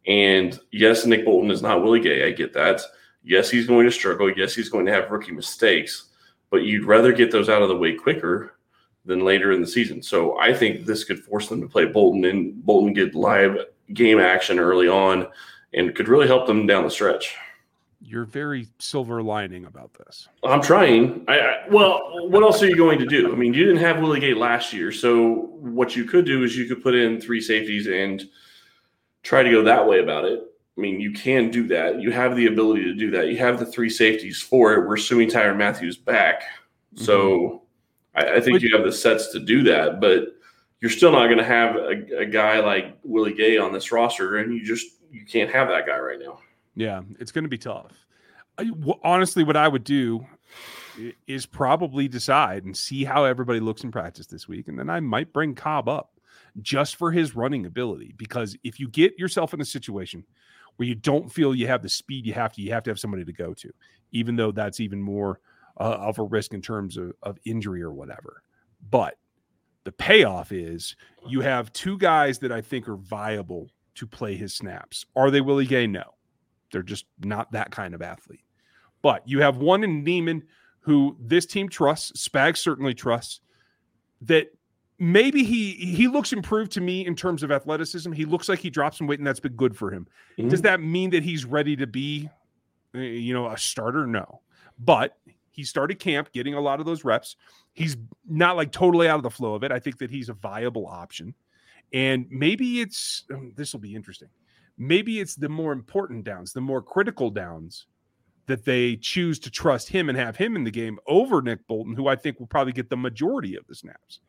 And 0.08 0.60
yes, 0.72 1.06
Nick 1.06 1.26
Bolton 1.26 1.52
is 1.52 1.62
not 1.62 1.84
Willie 1.84 2.00
Gay. 2.00 2.28
I 2.28 2.32
get 2.32 2.54
that. 2.54 2.82
Yes, 3.24 3.50
he's 3.50 3.68
going 3.68 3.86
to 3.86 3.92
struggle. 3.92 4.32
Yes, 4.32 4.56
he's 4.56 4.70
going 4.70 4.86
to 4.88 4.92
have 4.92 5.12
rookie 5.12 5.32
mistakes, 5.32 6.10
but 6.50 6.64
you'd 6.64 6.86
rather 6.86 7.14
get 7.14 7.32
those 7.32 7.50
out 7.50 7.62
of 7.62 7.70
the 7.70 7.78
way 7.78 7.94
quicker 7.94 8.56
than 9.06 9.26
later 9.26 9.52
in 9.52 9.62
the 9.62 9.68
season. 9.68 10.02
So 10.02 10.40
I 10.40 10.54
think 10.54 10.86
this 10.86 11.04
could 11.04 11.24
force 11.24 11.48
them 11.48 11.62
to 11.62 11.68
play 11.68 11.86
Bolton 11.86 12.26
and 12.26 12.64
Bolton 12.66 12.94
get 12.94 13.16
live 13.16 13.58
game 13.94 14.20
action 14.20 14.60
early 14.60 14.88
on 14.88 15.28
and 15.74 15.96
could 15.96 16.08
really 16.08 16.28
help 16.28 16.48
them 16.48 16.68
down 16.68 16.84
the 16.84 16.92
stretch. 16.92 17.36
You're 18.04 18.26
very 18.26 18.68
silver 18.80 19.22
lining 19.22 19.66
about 19.66 19.94
this. 19.94 20.28
I'm 20.44 20.62
trying. 20.62 21.24
I, 21.28 21.40
I 21.40 21.68
well, 21.70 22.30
what 22.30 22.44
else 22.44 22.62
are 22.64 22.68
you 22.68 22.76
going 22.76 23.00
to 23.00 23.06
do? 23.06 23.32
I 23.32 23.36
mean, 23.36 23.54
you 23.54 23.64
didn't 23.64 23.82
have 23.82 24.00
Willie 24.00 24.20
Gay 24.20 24.34
last 24.34 24.74
year, 24.74 24.92
so 24.92 25.50
what 25.60 25.96
you 25.96 26.06
could 26.06 26.26
do 26.26 26.44
is 26.44 26.58
you 26.58 26.66
could 26.66 26.82
put 26.82 26.96
in 26.96 27.22
three 27.22 27.40
safeties 27.42 27.88
and 27.88 28.28
try 29.24 29.44
to 29.44 29.52
go 29.52 29.64
that 29.64 29.88
way 29.88 30.00
about 30.00 30.26
it. 30.26 30.42
I 30.78 30.82
mean, 30.82 31.00
you 31.00 31.12
can 31.12 31.52
do 31.52 31.68
that. 31.68 32.02
You 32.02 32.12
have 32.12 32.36
the 32.36 32.48
ability 32.48 32.84
to 32.84 32.94
do 32.96 33.12
that. 33.12 33.28
You 33.28 33.38
have 33.38 33.60
the 33.60 33.66
three 33.66 33.90
safeties 33.90 34.42
for 34.42 34.74
it. 34.74 34.88
We're 34.88 34.96
assuming 34.96 35.30
Tyrann 35.30 35.58
Mathieu's 35.58 35.98
back, 35.98 36.42
mm-hmm. 36.42 37.04
so 37.04 37.64
I, 38.16 38.36
I 38.36 38.42
think 38.42 38.62
you 38.62 38.76
have 38.76 38.86
the 38.86 38.92
sets 38.92 39.32
to 39.34 39.40
do 39.40 39.64
that. 39.64 40.02
But 40.02 40.36
you're 40.80 40.92
still 40.92 41.12
not 41.12 41.28
going 41.28 41.38
to 41.38 41.46
have 41.46 41.76
a, 41.76 42.22
a 42.22 42.26
guy 42.26 42.60
like 42.60 42.98
Willie 43.04 43.34
Gay 43.34 43.58
on 43.58 43.72
this 43.72 43.92
roster, 43.92 44.38
and 44.38 44.54
you 44.54 44.66
just 44.66 44.88
you 45.12 45.26
can't 45.26 45.52
have 45.52 45.68
that 45.68 45.86
guy 45.86 46.00
right 46.00 46.20
now. 46.20 46.40
Yeah, 46.76 47.02
it's 47.20 47.32
going 47.32 47.44
to 47.44 47.50
be 47.50 47.58
tough. 47.58 48.06
I, 48.58 48.66
w- 48.66 49.00
honestly, 49.04 49.44
what 49.44 49.58
I 49.58 49.68
would 49.68 49.84
do 49.84 50.26
is 51.28 51.46
probably 51.46 52.08
decide 52.08 52.66
and 52.66 52.76
see 52.76 53.04
how 53.04 53.24
everybody 53.24 53.60
looks 53.60 53.84
in 53.84 53.92
practice 53.92 54.28
this 54.28 54.48
week, 54.48 54.68
and 54.68 54.78
then 54.78 54.90
I 54.90 55.00
might 55.00 55.34
bring 55.34 55.56
Cobb 55.56 55.88
up 55.90 56.20
just 56.62 56.96
for 56.96 57.12
his 57.12 57.36
running 57.36 57.66
ability. 57.66 58.14
Because 58.18 58.58
if 58.64 58.80
you 58.80 58.90
get 58.90 59.18
yourself 59.18 59.54
in 59.54 59.62
a 59.62 59.66
situation 59.66 60.26
where 60.76 60.88
you 60.88 60.96
don't 60.96 61.32
feel 61.32 61.56
you 61.56 61.68
have 61.68 61.82
the 61.82 61.90
speed 61.90 62.26
you 62.26 62.34
have 62.34 62.54
to, 62.54 62.62
you 62.62 62.72
have 62.72 62.84
to 62.84 62.92
have 62.92 63.00
somebody 63.00 63.26
to 63.26 63.34
go 63.34 63.54
to, 63.54 63.72
even 64.12 64.36
though 64.36 64.52
that's 64.52 64.80
even 64.80 65.02
more 65.02 65.40
uh, 65.80 65.98
of 66.00 66.20
a 66.20 66.24
risk 66.24 66.54
in 66.54 66.62
terms 66.62 66.98
of, 66.98 67.14
of 67.24 67.38
injury 67.46 67.82
or 67.82 67.92
whatever. 67.92 68.44
But 68.90 69.18
the 69.84 69.92
payoff 69.92 70.52
is 70.52 70.96
you 71.28 71.42
have 71.42 71.74
two 71.74 71.98
guys 71.98 72.40
that 72.40 72.52
I 72.52 72.62
think 72.62 72.88
are 72.88 72.98
viable 72.98 73.70
to 73.96 74.08
play 74.08 74.36
his 74.36 74.56
snaps. 74.56 75.06
Are 75.16 75.32
they 75.32 75.42
Willie 75.42 75.66
Gay? 75.66 75.88
No. 75.88 76.04
They're 76.72 76.84
just 76.84 77.06
not 77.20 77.52
that 77.52 77.72
kind 77.72 77.94
of 77.94 78.02
athlete. 78.02 78.44
But 79.02 79.28
you 79.28 79.42
have 79.42 79.58
one 79.58 79.84
in 79.84 80.04
Niemann 80.04 80.44
who 80.80 81.16
this 81.20 81.46
team 81.46 81.70
trusts, 81.70 82.28
Spags 82.28 82.58
certainly 82.58 82.94
trusts, 82.94 83.42
that 84.22 84.52
maybe 85.00 85.44
he 85.44 85.74
he 85.74 86.08
looks 86.08 86.32
improved 86.34 86.72
to 86.74 86.82
me 86.82 87.06
in 87.06 87.16
terms 87.16 87.44
of 87.44 87.52
athleticism. 87.52 88.12
He 88.12 88.26
looks 88.26 88.50
like 88.50 88.60
he 88.60 88.70
dropped 88.70 88.98
some 88.98 89.08
weight 89.08 89.20
and 89.20 89.28
that's 89.28 89.40
been 89.40 89.56
good 89.56 89.76
for 89.76 89.92
him. 89.92 90.08
Does 90.50 90.62
that 90.62 90.82
mean 90.82 91.10
that 91.12 91.24
he's 91.24 91.46
ready 91.46 91.76
to 91.76 91.88
be 91.88 92.30
uh, 92.96 93.00
you 93.00 93.34
know 93.34 93.48
a 93.48 93.58
starter? 93.58 94.06
No. 94.08 94.42
But 94.80 95.18
he 95.52 95.64
started 95.64 96.00
camp 96.00 96.32
getting 96.32 96.54
a 96.54 96.62
lot 96.62 96.80
of 96.80 96.86
those 96.86 97.04
reps. 97.04 97.36
He's 97.74 97.98
not 98.28 98.56
like 98.56 98.72
totally 98.72 99.08
out 99.08 99.18
of 99.18 99.24
the 99.24 99.30
flow 99.30 99.54
of 99.54 99.64
it. 99.64 99.72
I 99.72 99.80
think 99.80 99.98
that 100.00 100.10
he's 100.10 100.30
a 100.30 100.34
viable 100.34 100.88
option. 100.88 101.36
And 101.94 102.26
maybe 102.30 102.82
it's 102.82 103.26
this 103.56 103.74
will 103.74 103.82
be 103.82 103.96
interesting. 103.96 104.30
Maybe 104.78 105.20
it's 105.20 105.36
the 105.36 105.50
more 105.50 105.74
important 105.74 106.24
downs, 106.24 106.54
the 106.54 106.62
more 106.62 106.82
critical 106.82 107.30
downs 107.30 107.86
that 108.48 108.66
they 108.66 108.96
choose 108.98 109.40
to 109.40 109.52
trust 109.52 109.90
him 109.90 110.10
and 110.10 110.18
have 110.18 110.36
him 110.36 110.56
in 110.56 110.64
the 110.64 110.72
game 110.72 111.00
over 111.08 111.42
Nick 111.42 111.66
Bolton, 111.68 111.96
who 111.96 112.08
I 112.08 112.16
think 112.16 112.40
will 112.40 112.48
probably 112.48 112.74
get 112.74 112.90
the 112.90 112.98
majority 112.98 113.56
of 113.56 113.66
the 113.68 113.76
snaps. 113.76 114.20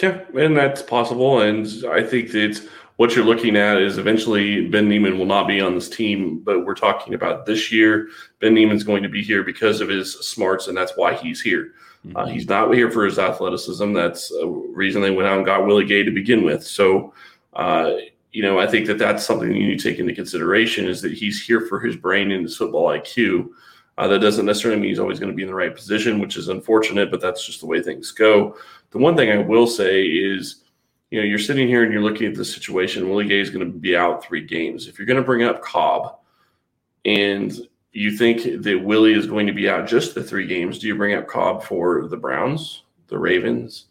Yeah, 0.00 0.20
and 0.34 0.56
that's 0.56 0.82
possible. 0.82 1.40
And 1.42 1.66
I 1.90 2.02
think 2.02 2.30
that 2.32 2.66
what 2.96 3.14
you're 3.14 3.24
looking 3.24 3.56
at 3.56 3.78
is 3.78 3.98
eventually 3.98 4.68
Ben 4.68 4.88
Niemann 4.88 5.18
will 5.18 5.26
not 5.26 5.46
be 5.46 5.60
on 5.60 5.74
this 5.74 5.88
team, 5.88 6.40
but 6.40 6.64
we're 6.64 6.74
talking 6.74 7.14
about 7.14 7.44
this 7.44 7.70
year. 7.70 8.08
Ben 8.38 8.54
Niemann's 8.54 8.84
going 8.84 9.02
to 9.02 9.08
be 9.08 9.22
here 9.22 9.42
because 9.42 9.80
of 9.80 9.88
his 9.88 10.14
smarts, 10.20 10.68
and 10.68 10.76
that's 10.76 10.96
why 10.96 11.14
he's 11.14 11.40
here. 11.40 11.72
Uh, 12.14 12.26
he's 12.26 12.48
not 12.48 12.72
here 12.72 12.90
for 12.90 13.04
his 13.04 13.18
athleticism. 13.18 13.92
That's 13.92 14.32
a 14.32 14.46
reason 14.46 15.02
they 15.02 15.10
went 15.10 15.28
out 15.28 15.36
and 15.36 15.44
got 15.44 15.66
Willie 15.66 15.84
Gay 15.84 16.02
to 16.02 16.10
begin 16.10 16.44
with. 16.44 16.66
So, 16.66 17.12
uh, 17.52 17.92
you 18.32 18.42
know, 18.42 18.58
I 18.58 18.66
think 18.66 18.86
that 18.86 18.98
that's 18.98 19.24
something 19.24 19.50
you 19.50 19.68
need 19.68 19.80
to 19.80 19.90
take 19.90 19.98
into 19.98 20.14
consideration 20.14 20.86
is 20.86 21.02
that 21.02 21.12
he's 21.12 21.42
here 21.42 21.62
for 21.62 21.80
his 21.80 21.96
brain 21.96 22.30
and 22.30 22.44
his 22.44 22.56
football 22.56 22.88
IQ. 22.88 23.48
Uh, 23.98 24.08
that 24.08 24.20
doesn't 24.20 24.46
necessarily 24.46 24.80
mean 24.80 24.88
he's 24.88 24.98
always 24.98 25.18
going 25.18 25.30
to 25.30 25.36
be 25.36 25.42
in 25.42 25.48
the 25.48 25.54
right 25.54 25.74
position, 25.74 26.20
which 26.20 26.36
is 26.36 26.48
unfortunate, 26.48 27.10
but 27.10 27.20
that's 27.20 27.44
just 27.44 27.60
the 27.60 27.66
way 27.66 27.82
things 27.82 28.12
go. 28.12 28.56
The 28.90 28.98
one 28.98 29.16
thing 29.16 29.30
I 29.30 29.38
will 29.38 29.66
say 29.66 30.04
is, 30.04 30.62
you 31.10 31.20
know, 31.20 31.26
you're 31.26 31.38
sitting 31.38 31.66
here 31.66 31.82
and 31.82 31.92
you're 31.92 32.02
looking 32.02 32.28
at 32.28 32.34
the 32.34 32.44
situation. 32.44 33.08
Willie 33.08 33.26
Gay 33.26 33.40
is 33.40 33.50
going 33.50 33.66
to 33.66 33.78
be 33.78 33.96
out 33.96 34.24
three 34.24 34.46
games. 34.46 34.86
If 34.86 34.98
you're 34.98 35.06
going 35.06 35.16
to 35.16 35.24
bring 35.24 35.42
up 35.42 35.60
Cobb 35.60 36.18
and 37.04 37.52
you 37.92 38.16
think 38.16 38.62
that 38.62 38.84
Willie 38.84 39.14
is 39.14 39.26
going 39.26 39.48
to 39.48 39.52
be 39.52 39.68
out 39.68 39.88
just 39.88 40.14
the 40.14 40.22
three 40.22 40.46
games, 40.46 40.78
do 40.78 40.86
you 40.86 40.94
bring 40.94 41.16
up 41.16 41.26
Cobb 41.26 41.64
for 41.64 42.06
the 42.06 42.16
Browns, 42.16 42.84
the 43.08 43.18
Ravens, 43.18 43.86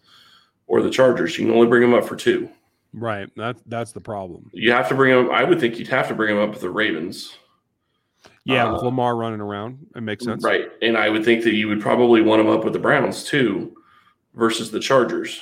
or 0.69 0.81
the 0.81 0.89
Chargers. 0.89 1.37
You 1.37 1.45
can 1.45 1.53
only 1.53 1.67
bring 1.67 1.83
him 1.83 1.93
up 1.93 2.05
for 2.05 2.15
two. 2.15 2.49
Right. 2.93 3.29
That's 3.35 3.61
that's 3.67 3.91
the 3.91 4.01
problem. 4.01 4.49
You 4.53 4.71
have 4.71 4.89
to 4.89 4.95
bring 4.95 5.17
him. 5.17 5.31
I 5.31 5.43
would 5.43 5.59
think 5.59 5.77
you'd 5.77 5.87
have 5.89 6.07
to 6.07 6.15
bring 6.15 6.35
him 6.35 6.41
up 6.41 6.49
with 6.49 6.61
the 6.61 6.69
Ravens. 6.69 7.35
Yeah, 8.45 8.65
uh, 8.65 8.73
with 8.73 8.83
Lamar 8.83 9.15
running 9.15 9.41
around, 9.41 9.85
it 9.95 10.01
makes 10.01 10.25
sense. 10.25 10.43
Right, 10.43 10.69
and 10.81 10.97
I 10.97 11.09
would 11.09 11.23
think 11.23 11.43
that 11.43 11.53
you 11.53 11.67
would 11.67 11.81
probably 11.81 12.21
want 12.21 12.41
him 12.41 12.49
up 12.49 12.63
with 12.63 12.73
the 12.73 12.79
Browns 12.79 13.23
too, 13.23 13.75
versus 14.33 14.71
the 14.71 14.79
Chargers. 14.79 15.39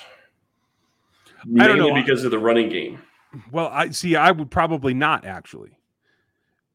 Mainly 1.46 1.64
I 1.64 1.68
don't 1.68 1.78
know 1.78 1.94
because 1.94 2.24
of 2.24 2.32
the 2.32 2.40
running 2.40 2.70
game. 2.70 3.00
Well, 3.52 3.70
I 3.72 3.92
see. 3.92 4.16
I 4.16 4.32
would 4.32 4.52
probably 4.52 4.94
not 4.94 5.26
actually, 5.26 5.78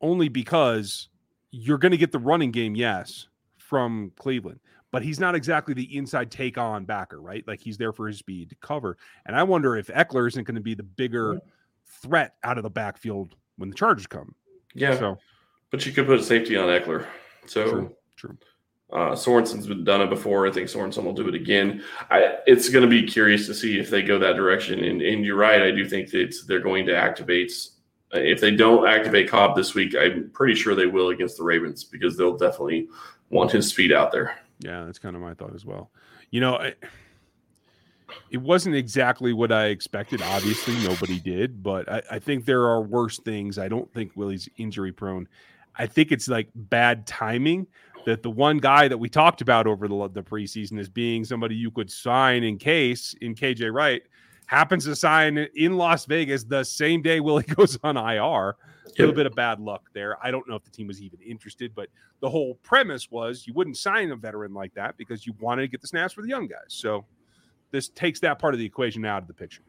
only 0.01 0.29
because 0.29 1.09
you're 1.51 1.79
going 1.79 1.93
to 1.93 1.99
get 1.99 2.13
the 2.13 2.19
running 2.19 2.51
game, 2.51 2.75
yes, 2.75 3.29
from 3.59 4.13
Cleveland, 4.17 4.61
but 4.93 5.03
he's 5.03 5.19
not 5.19 5.35
exactly 5.35 5.75
the 5.75 5.97
inside 5.97 6.31
take 6.31 6.59
on 6.59 6.85
backer, 6.85 7.21
right? 7.21 7.43
Like 7.49 7.61
he's 7.61 7.79
there 7.79 7.93
for 7.93 8.07
his 8.07 8.19
speed 8.19 8.51
to 8.51 8.57
cover. 8.57 8.99
And 9.27 9.35
I 9.35 9.43
wonder 9.43 9.77
if 9.77 9.89
Ekeler 9.89 10.29
isn't 10.29 10.45
going 10.45 10.55
to 10.55 10.61
be 10.61 10.75
the 10.75 10.83
bigger 10.85 11.41
threat 12.03 12.35
out 12.45 12.59
of 12.59 12.63
the 12.63 12.71
backfield 12.71 13.35
when 13.57 13.71
the 13.71 13.75
Chargers 13.75 14.07
come. 14.07 14.35
Yeah. 14.75 14.97
So, 14.97 15.19
but 15.71 15.85
you 15.87 15.93
could 15.93 16.07
put 16.07 16.21
a 16.21 16.23
safety 16.23 16.57
on 16.57 16.69
Ekeler. 16.69 17.07
So 17.47 17.71
true. 17.71 17.97
true. 18.17 18.39
Uh, 18.93 19.13
Sorensen's 19.13 19.67
been 19.67 19.85
done 19.85 20.03
it 20.03 20.11
before. 20.11 20.47
I 20.47 20.51
think 20.51 20.69
Sorensen 20.69 21.05
will 21.05 21.15
do 21.15 21.27
it 21.27 21.35
again. 21.35 21.83
I, 22.11 22.37
it's 22.47 22.69
going 22.69 22.83
to 22.83 22.91
be 22.91 23.03
curious 23.05 23.47
to 23.47 23.55
see 23.55 23.79
if 23.79 23.89
they 23.89 24.03
go 24.03 24.19
that 24.19 24.37
direction. 24.37 24.85
And, 24.85 25.01
and 25.01 25.25
you're 25.25 25.37
right. 25.37 25.63
I 25.63 25.71
do 25.71 25.89
think 25.89 26.11
that 26.11 26.35
they're 26.47 26.61
going 26.61 26.85
to 26.87 26.95
activate. 26.95 27.51
Uh, 28.15 28.19
if 28.19 28.43
they 28.43 28.51
don't 28.51 28.87
activate 28.87 29.31
Cobb 29.31 29.57
this 29.57 29.75
week, 29.75 29.95
I'm 29.99 30.31
pretty 30.35 30.55
sure 30.55 30.75
they 30.75 30.85
will 30.85 31.09
against 31.09 31.39
the 31.39 31.43
Ravens 31.43 31.85
because 31.85 32.19
they'll 32.19 32.37
definitely 32.37 32.89
want 33.31 33.51
his 33.51 33.67
speed 33.67 33.93
out 33.93 34.13
there. 34.13 34.37
Yeah, 34.63 34.85
that's 34.85 34.99
kind 34.99 35.17
of 35.17 35.23
my 35.23 35.35
thought 35.35 35.55
as 35.55 35.65
well. 35.65 35.91
You 36.31 36.41
know, 36.41 36.57
I, 36.57 36.75
it 38.31 38.39
wasn't 38.39 38.77
exactly 38.77 39.33
what 39.33 39.53
I 39.53 39.67
expected. 39.67 40.23
Obviously, 40.23 40.75
nobody 40.85 41.19
did, 41.21 41.63
but 41.63 41.91
I, 41.91 42.03
I 42.13 42.19
think 42.19 42.45
there 42.45 42.63
are 42.63 42.83
worse 42.83 43.19
things. 43.19 43.59
I 43.59 43.69
don't 43.69 43.93
think 43.93 44.13
Willie's 44.15 44.49
injury 44.57 44.93
prone. 44.93 45.29
I 45.77 45.87
think 45.87 46.13
it's 46.13 46.29
like 46.29 46.49
bad 46.55 47.07
timing 47.07 47.67
that 48.05 48.23
the 48.23 48.31
one 48.31 48.59
guy 48.59 48.89
that 48.89 48.99
we 48.99 49.09
talked 49.09 49.41
about 49.41 49.67
over 49.67 49.89
the, 49.89 50.09
the 50.13 50.23
preseason 50.23 50.79
as 50.79 50.89
being 50.89 51.25
somebody 51.25 51.55
you 51.55 51.71
could 51.71 51.91
sign 51.91 52.43
in 52.43 52.59
case 52.59 53.15
in 53.21 53.35
KJ 53.35 53.73
Wright 53.73 54.03
happens 54.47 54.85
to 54.85 54.97
sign 54.97 55.39
in 55.55 55.77
Las 55.77 56.05
Vegas 56.07 56.45
the 56.45 56.65
same 56.65 57.01
day 57.01 57.21
Willie 57.21 57.43
goes 57.57 57.79
on 57.83 57.97
IR. 57.97 58.57
A 58.99 59.03
little 59.03 59.15
bit 59.15 59.27
of 59.27 59.35
bad 59.35 59.61
luck 59.61 59.83
there. 59.93 60.17
I 60.25 60.31
don't 60.31 60.47
know 60.49 60.55
if 60.55 60.65
the 60.65 60.71
team 60.71 60.87
was 60.87 61.01
even 61.01 61.21
interested, 61.21 61.75
but 61.75 61.89
the 62.21 62.29
whole 62.29 62.55
premise 62.63 63.11
was 63.11 63.47
you 63.47 63.55
wouldn't 63.55 63.77
sign 63.77 64.11
a 64.11 64.17
veteran 64.17 64.53
like 64.53 64.75
that 64.75 64.97
because 64.97 65.27
you 65.27 65.35
wanted 65.41 65.63
to 65.63 65.69
get 65.69 65.81
the 65.81 65.87
snaps 65.87 66.13
for 66.13 66.23
the 66.23 66.29
young 66.29 66.47
guys. 66.47 66.69
So 66.69 67.05
this 67.71 67.89
takes 67.89 68.21
that 68.21 68.39
part 68.39 68.55
of 68.55 68.61
the 68.61 68.67
equation 68.67 69.05
out 69.05 69.23
of 69.23 69.29
the 69.29 69.35
picture. 69.35 69.63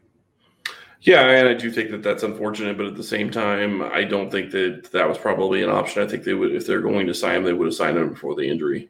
Yeah, 1.00 1.28
and 1.28 1.48
I 1.48 1.54
do 1.54 1.70
think 1.70 1.90
that 1.90 2.02
that's 2.02 2.22
unfortunate, 2.22 2.78
but 2.78 2.86
at 2.86 2.96
the 2.96 3.04
same 3.04 3.30
time, 3.30 3.82
I 3.82 4.04
don't 4.04 4.30
think 4.30 4.50
that 4.52 4.90
that 4.92 5.06
was 5.06 5.18
probably 5.18 5.62
an 5.62 5.68
option. 5.68 6.02
I 6.02 6.06
think 6.06 6.24
they 6.24 6.32
would, 6.32 6.54
if 6.54 6.66
they're 6.66 6.80
going 6.80 7.06
to 7.06 7.14
sign 7.14 7.36
him, 7.36 7.44
they 7.44 7.52
would 7.52 7.66
have 7.66 7.74
signed 7.74 7.98
him 7.98 8.08
before 8.08 8.34
the 8.34 8.48
injury. 8.48 8.88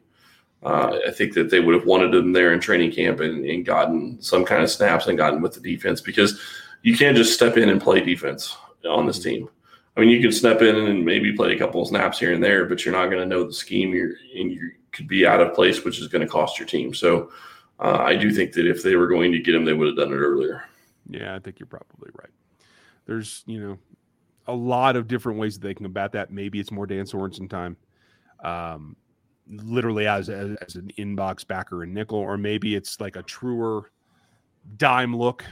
Uh, 0.63 0.97
I 1.05 1.11
think 1.11 1.33
that 1.33 1.49
they 1.49 1.59
would 1.59 1.75
have 1.75 1.85
wanted 1.85 2.15
him 2.15 2.31
there 2.31 2.53
in 2.53 2.61
training 2.61 2.91
camp 2.91 3.19
and, 3.19 3.45
and, 3.45 3.65
gotten 3.65 4.19
some 4.21 4.45
kind 4.45 4.63
of 4.63 4.71
snaps 4.71 5.07
and 5.07 5.17
gotten 5.17 5.41
with 5.41 5.53
the 5.53 5.59
defense 5.59 6.01
because 6.01 6.41
you 6.81 6.97
can't 6.97 7.17
just 7.17 7.33
step 7.33 7.57
in 7.57 7.69
and 7.69 7.81
play 7.81 7.99
defense 7.99 8.55
on 8.87 9.05
this 9.05 9.19
team. 9.19 9.49
I 9.95 10.01
mean, 10.01 10.09
you 10.09 10.21
can 10.21 10.31
step 10.31 10.61
in 10.61 10.75
and 10.75 11.05
maybe 11.05 11.33
play 11.33 11.53
a 11.53 11.57
couple 11.57 11.81
of 11.81 11.87
snaps 11.87 12.19
here 12.19 12.33
and 12.33 12.43
there, 12.43 12.65
but 12.65 12.83
you're 12.83 12.93
not 12.93 13.07
going 13.07 13.21
to 13.21 13.25
know 13.25 13.45
the 13.45 13.53
scheme. 13.53 13.93
You're 13.93 14.15
and 14.35 14.51
you 14.51 14.71
could 14.91 15.07
be 15.07 15.25
out 15.25 15.41
of 15.41 15.53
place, 15.53 15.83
which 15.83 15.99
is 15.99 16.07
going 16.07 16.21
to 16.21 16.31
cost 16.31 16.59
your 16.59 16.67
team. 16.67 16.93
So 16.93 17.31
uh, 17.79 17.97
I 17.97 18.15
do 18.15 18.31
think 18.31 18.53
that 18.53 18.67
if 18.67 18.83
they 18.83 18.95
were 18.95 19.07
going 19.07 19.31
to 19.31 19.39
get 19.39 19.55
him, 19.55 19.65
they 19.65 19.73
would 19.73 19.87
have 19.87 19.97
done 19.97 20.11
it 20.11 20.17
earlier. 20.17 20.65
Yeah, 21.09 21.35
I 21.35 21.39
think 21.39 21.59
you're 21.59 21.67
probably 21.67 22.09
right. 22.13 22.29
There's, 23.05 23.43
you 23.45 23.59
know, 23.59 23.77
a 24.47 24.53
lot 24.53 24.95
of 24.95 25.07
different 25.07 25.39
ways 25.39 25.59
that 25.59 25.67
they 25.67 25.73
can 25.73 25.85
combat 25.85 26.11
that. 26.13 26.31
Maybe 26.31 26.59
it's 26.59 26.71
more 26.71 26.87
Dan 26.87 27.05
Sorensen 27.05 27.49
time, 27.49 27.77
um, 28.43 28.95
literally 29.47 30.07
as, 30.07 30.29
as, 30.29 30.55
as 30.65 30.75
an 30.75 30.91
inbox 30.97 31.45
backer 31.45 31.83
and 31.83 31.93
nickel, 31.93 32.19
or 32.19 32.37
maybe 32.37 32.75
it's 32.75 32.99
like 32.99 33.15
a 33.15 33.23
truer 33.23 33.91
dime 34.77 35.15
look 35.15 35.43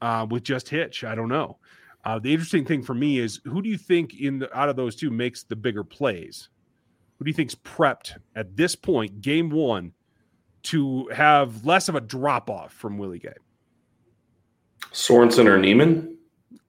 uh, 0.00 0.26
with 0.28 0.44
just 0.44 0.68
Hitch. 0.68 1.04
I 1.04 1.14
don't 1.14 1.28
know. 1.28 1.58
Uh, 2.04 2.18
the 2.18 2.32
interesting 2.32 2.64
thing 2.64 2.82
for 2.82 2.94
me 2.94 3.18
is 3.18 3.40
who 3.44 3.62
do 3.62 3.68
you 3.68 3.78
think 3.78 4.14
in 4.20 4.40
the, 4.40 4.58
out 4.58 4.68
of 4.68 4.76
those 4.76 4.96
two 4.96 5.10
makes 5.10 5.44
the 5.44 5.56
bigger 5.56 5.84
plays? 5.84 6.48
Who 7.18 7.24
do 7.24 7.30
you 7.30 7.34
think's 7.34 7.54
prepped 7.54 8.18
at 8.34 8.56
this 8.56 8.74
point, 8.74 9.20
game 9.20 9.50
one, 9.50 9.92
to 10.64 11.06
have 11.08 11.64
less 11.64 11.88
of 11.88 11.94
a 11.94 12.00
drop 12.00 12.50
off 12.50 12.72
from 12.72 12.98
Willie 12.98 13.20
Gay? 13.20 13.34
Sorensen 14.92 15.46
or 15.46 15.58
Niemann? 15.58 16.16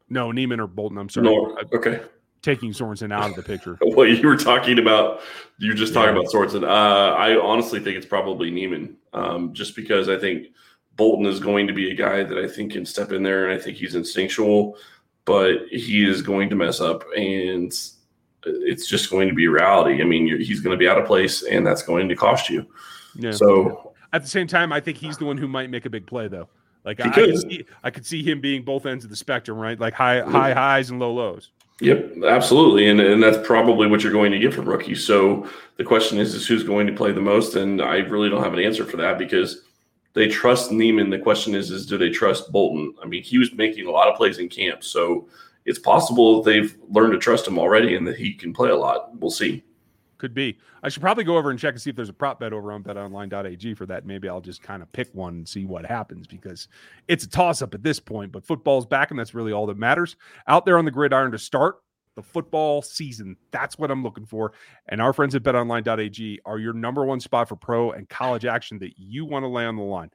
No, 0.09 0.31
Niemann 0.31 0.59
or 0.59 0.67
Bolton. 0.67 0.99
I'm 0.99 1.09
sorry. 1.09 1.25
No, 1.25 1.57
okay. 1.73 2.01
Taking 2.43 2.71
Sorensen 2.71 3.11
out 3.11 3.31
of 3.31 3.35
the 3.35 3.41
picture. 3.41 3.79
well, 3.81 4.07
you 4.07 4.27
were 4.27 4.37
talking 4.37 4.77
about, 4.77 5.21
you 5.57 5.69
were 5.69 5.75
just 5.75 5.93
talking 5.93 6.13
yeah. 6.13 6.21
about 6.21 6.31
Sorensen. 6.31 6.63
Uh, 6.63 7.15
I 7.15 7.39
honestly 7.39 7.79
think 7.79 7.97
it's 7.97 8.05
probably 8.05 8.51
Niemann, 8.51 8.97
um, 9.13 9.53
just 9.53 9.75
because 9.75 10.09
I 10.09 10.17
think 10.17 10.47
Bolton 10.95 11.25
is 11.25 11.39
going 11.39 11.65
to 11.67 11.73
be 11.73 11.89
a 11.89 11.95
guy 11.95 12.23
that 12.23 12.37
I 12.37 12.47
think 12.47 12.73
can 12.73 12.85
step 12.85 13.11
in 13.11 13.23
there, 13.23 13.49
and 13.49 13.59
I 13.59 13.63
think 13.63 13.77
he's 13.77 13.95
instinctual, 13.95 14.77
but 15.25 15.67
he 15.69 16.07
is 16.07 16.21
going 16.21 16.49
to 16.49 16.55
mess 16.55 16.81
up, 16.81 17.03
and 17.15 17.73
it's 18.45 18.87
just 18.87 19.09
going 19.09 19.27
to 19.27 19.33
be 19.33 19.47
reality. 19.47 20.01
I 20.01 20.05
mean, 20.05 20.27
he's 20.39 20.59
going 20.59 20.73
to 20.73 20.77
be 20.77 20.87
out 20.87 20.97
of 20.97 21.05
place, 21.05 21.43
and 21.43 21.65
that's 21.65 21.83
going 21.83 22.09
to 22.09 22.15
cost 22.15 22.49
you. 22.49 22.65
Yeah. 23.15 23.31
So 23.31 23.93
at 24.11 24.21
the 24.21 24.29
same 24.29 24.47
time, 24.47 24.71
I 24.73 24.79
think 24.79 24.97
he's 24.97 25.17
the 25.17 25.25
one 25.25 25.37
who 25.37 25.47
might 25.47 25.69
make 25.69 25.85
a 25.85 25.89
big 25.89 26.05
play, 26.05 26.27
though. 26.27 26.49
Like 26.85 26.99
I, 26.99 27.09
could. 27.09 27.23
I, 27.23 27.31
could 27.31 27.41
see, 27.41 27.65
I 27.83 27.89
could 27.91 28.05
see 28.05 28.23
him 28.23 28.41
being 28.41 28.63
both 28.63 28.85
ends 28.85 29.03
of 29.03 29.09
the 29.09 29.15
spectrum, 29.15 29.57
right? 29.57 29.79
Like 29.79 29.93
high 29.93 30.19
mm-hmm. 30.19 30.31
high 30.31 30.53
highs 30.53 30.89
and 30.89 30.99
low 30.99 31.13
lows. 31.13 31.51
Yep, 31.79 32.23
absolutely, 32.25 32.89
and 32.89 32.99
and 32.99 33.23
that's 33.23 33.45
probably 33.45 33.87
what 33.87 34.03
you're 34.03 34.11
going 34.11 34.31
to 34.31 34.39
get 34.39 34.53
from 34.53 34.67
rookies. 34.67 35.05
So 35.05 35.49
the 35.77 35.83
question 35.83 36.19
is, 36.19 36.35
is 36.35 36.45
who's 36.45 36.63
going 36.63 36.87
to 36.87 36.93
play 36.93 37.11
the 37.11 37.21
most? 37.21 37.55
And 37.55 37.81
I 37.81 37.97
really 37.97 38.29
don't 38.29 38.43
have 38.43 38.53
an 38.53 38.59
answer 38.59 38.85
for 38.85 38.97
that 38.97 39.17
because 39.17 39.61
they 40.13 40.27
trust 40.27 40.71
Niemann. 40.71 41.09
The 41.09 41.19
question 41.19 41.55
is, 41.55 41.71
is 41.71 41.85
do 41.85 41.97
they 41.97 42.09
trust 42.09 42.51
Bolton? 42.51 42.93
I 43.01 43.05
mean, 43.05 43.23
he 43.23 43.37
was 43.37 43.53
making 43.53 43.87
a 43.87 43.91
lot 43.91 44.07
of 44.07 44.15
plays 44.15 44.37
in 44.37 44.49
camp, 44.49 44.83
so 44.83 45.27
it's 45.65 45.79
possible 45.79 46.43
they've 46.43 46.75
learned 46.89 47.13
to 47.13 47.19
trust 47.19 47.47
him 47.47 47.57
already 47.57 47.95
and 47.95 48.07
that 48.07 48.17
he 48.17 48.33
can 48.33 48.53
play 48.53 48.69
a 48.69 48.75
lot. 48.75 49.17
We'll 49.19 49.31
see. 49.31 49.63
Could 50.17 50.33
be. 50.33 50.57
I 50.83 50.89
should 50.89 51.01
probably 51.01 51.23
go 51.23 51.37
over 51.37 51.49
and 51.49 51.59
check 51.59 51.73
and 51.73 51.81
see 51.81 51.89
if 51.89 51.95
there's 51.95 52.09
a 52.09 52.13
prop 52.13 52.39
bet 52.39 52.53
over 52.53 52.71
on 52.71 52.83
betonline.ag 52.83 53.73
for 53.73 53.85
that. 53.87 54.05
Maybe 54.05 54.29
I'll 54.29 54.41
just 54.41 54.61
kind 54.61 54.81
of 54.81 54.91
pick 54.91 55.09
one 55.13 55.33
and 55.33 55.47
see 55.47 55.65
what 55.65 55.85
happens 55.85 56.27
because 56.27 56.67
it's 57.07 57.23
a 57.23 57.29
toss 57.29 57.61
up 57.61 57.73
at 57.73 57.83
this 57.83 57.99
point. 57.99 58.31
But 58.31 58.45
football's 58.45 58.85
back, 58.85 59.09
and 59.09 59.19
that's 59.19 59.33
really 59.33 59.51
all 59.51 59.65
that 59.67 59.77
matters. 59.77 60.15
Out 60.47 60.65
there 60.65 60.77
on 60.77 60.85
the 60.85 60.91
gridiron 60.91 61.31
to 61.31 61.39
start 61.39 61.77
the 62.15 62.23
football 62.23 62.81
season. 62.81 63.35
That's 63.51 63.77
what 63.77 63.91
I'm 63.91 64.03
looking 64.03 64.25
for. 64.25 64.53
And 64.89 65.01
our 65.01 65.13
friends 65.13 65.35
at 65.35 65.43
betonline.ag 65.43 66.39
are 66.45 66.59
your 66.59 66.73
number 66.73 67.05
one 67.05 67.19
spot 67.19 67.49
for 67.49 67.55
pro 67.55 67.91
and 67.91 68.07
college 68.09 68.45
action 68.45 68.79
that 68.79 68.93
you 68.97 69.25
want 69.25 69.43
to 69.43 69.47
lay 69.47 69.65
on 69.65 69.75
the 69.75 69.83
line. 69.83 70.11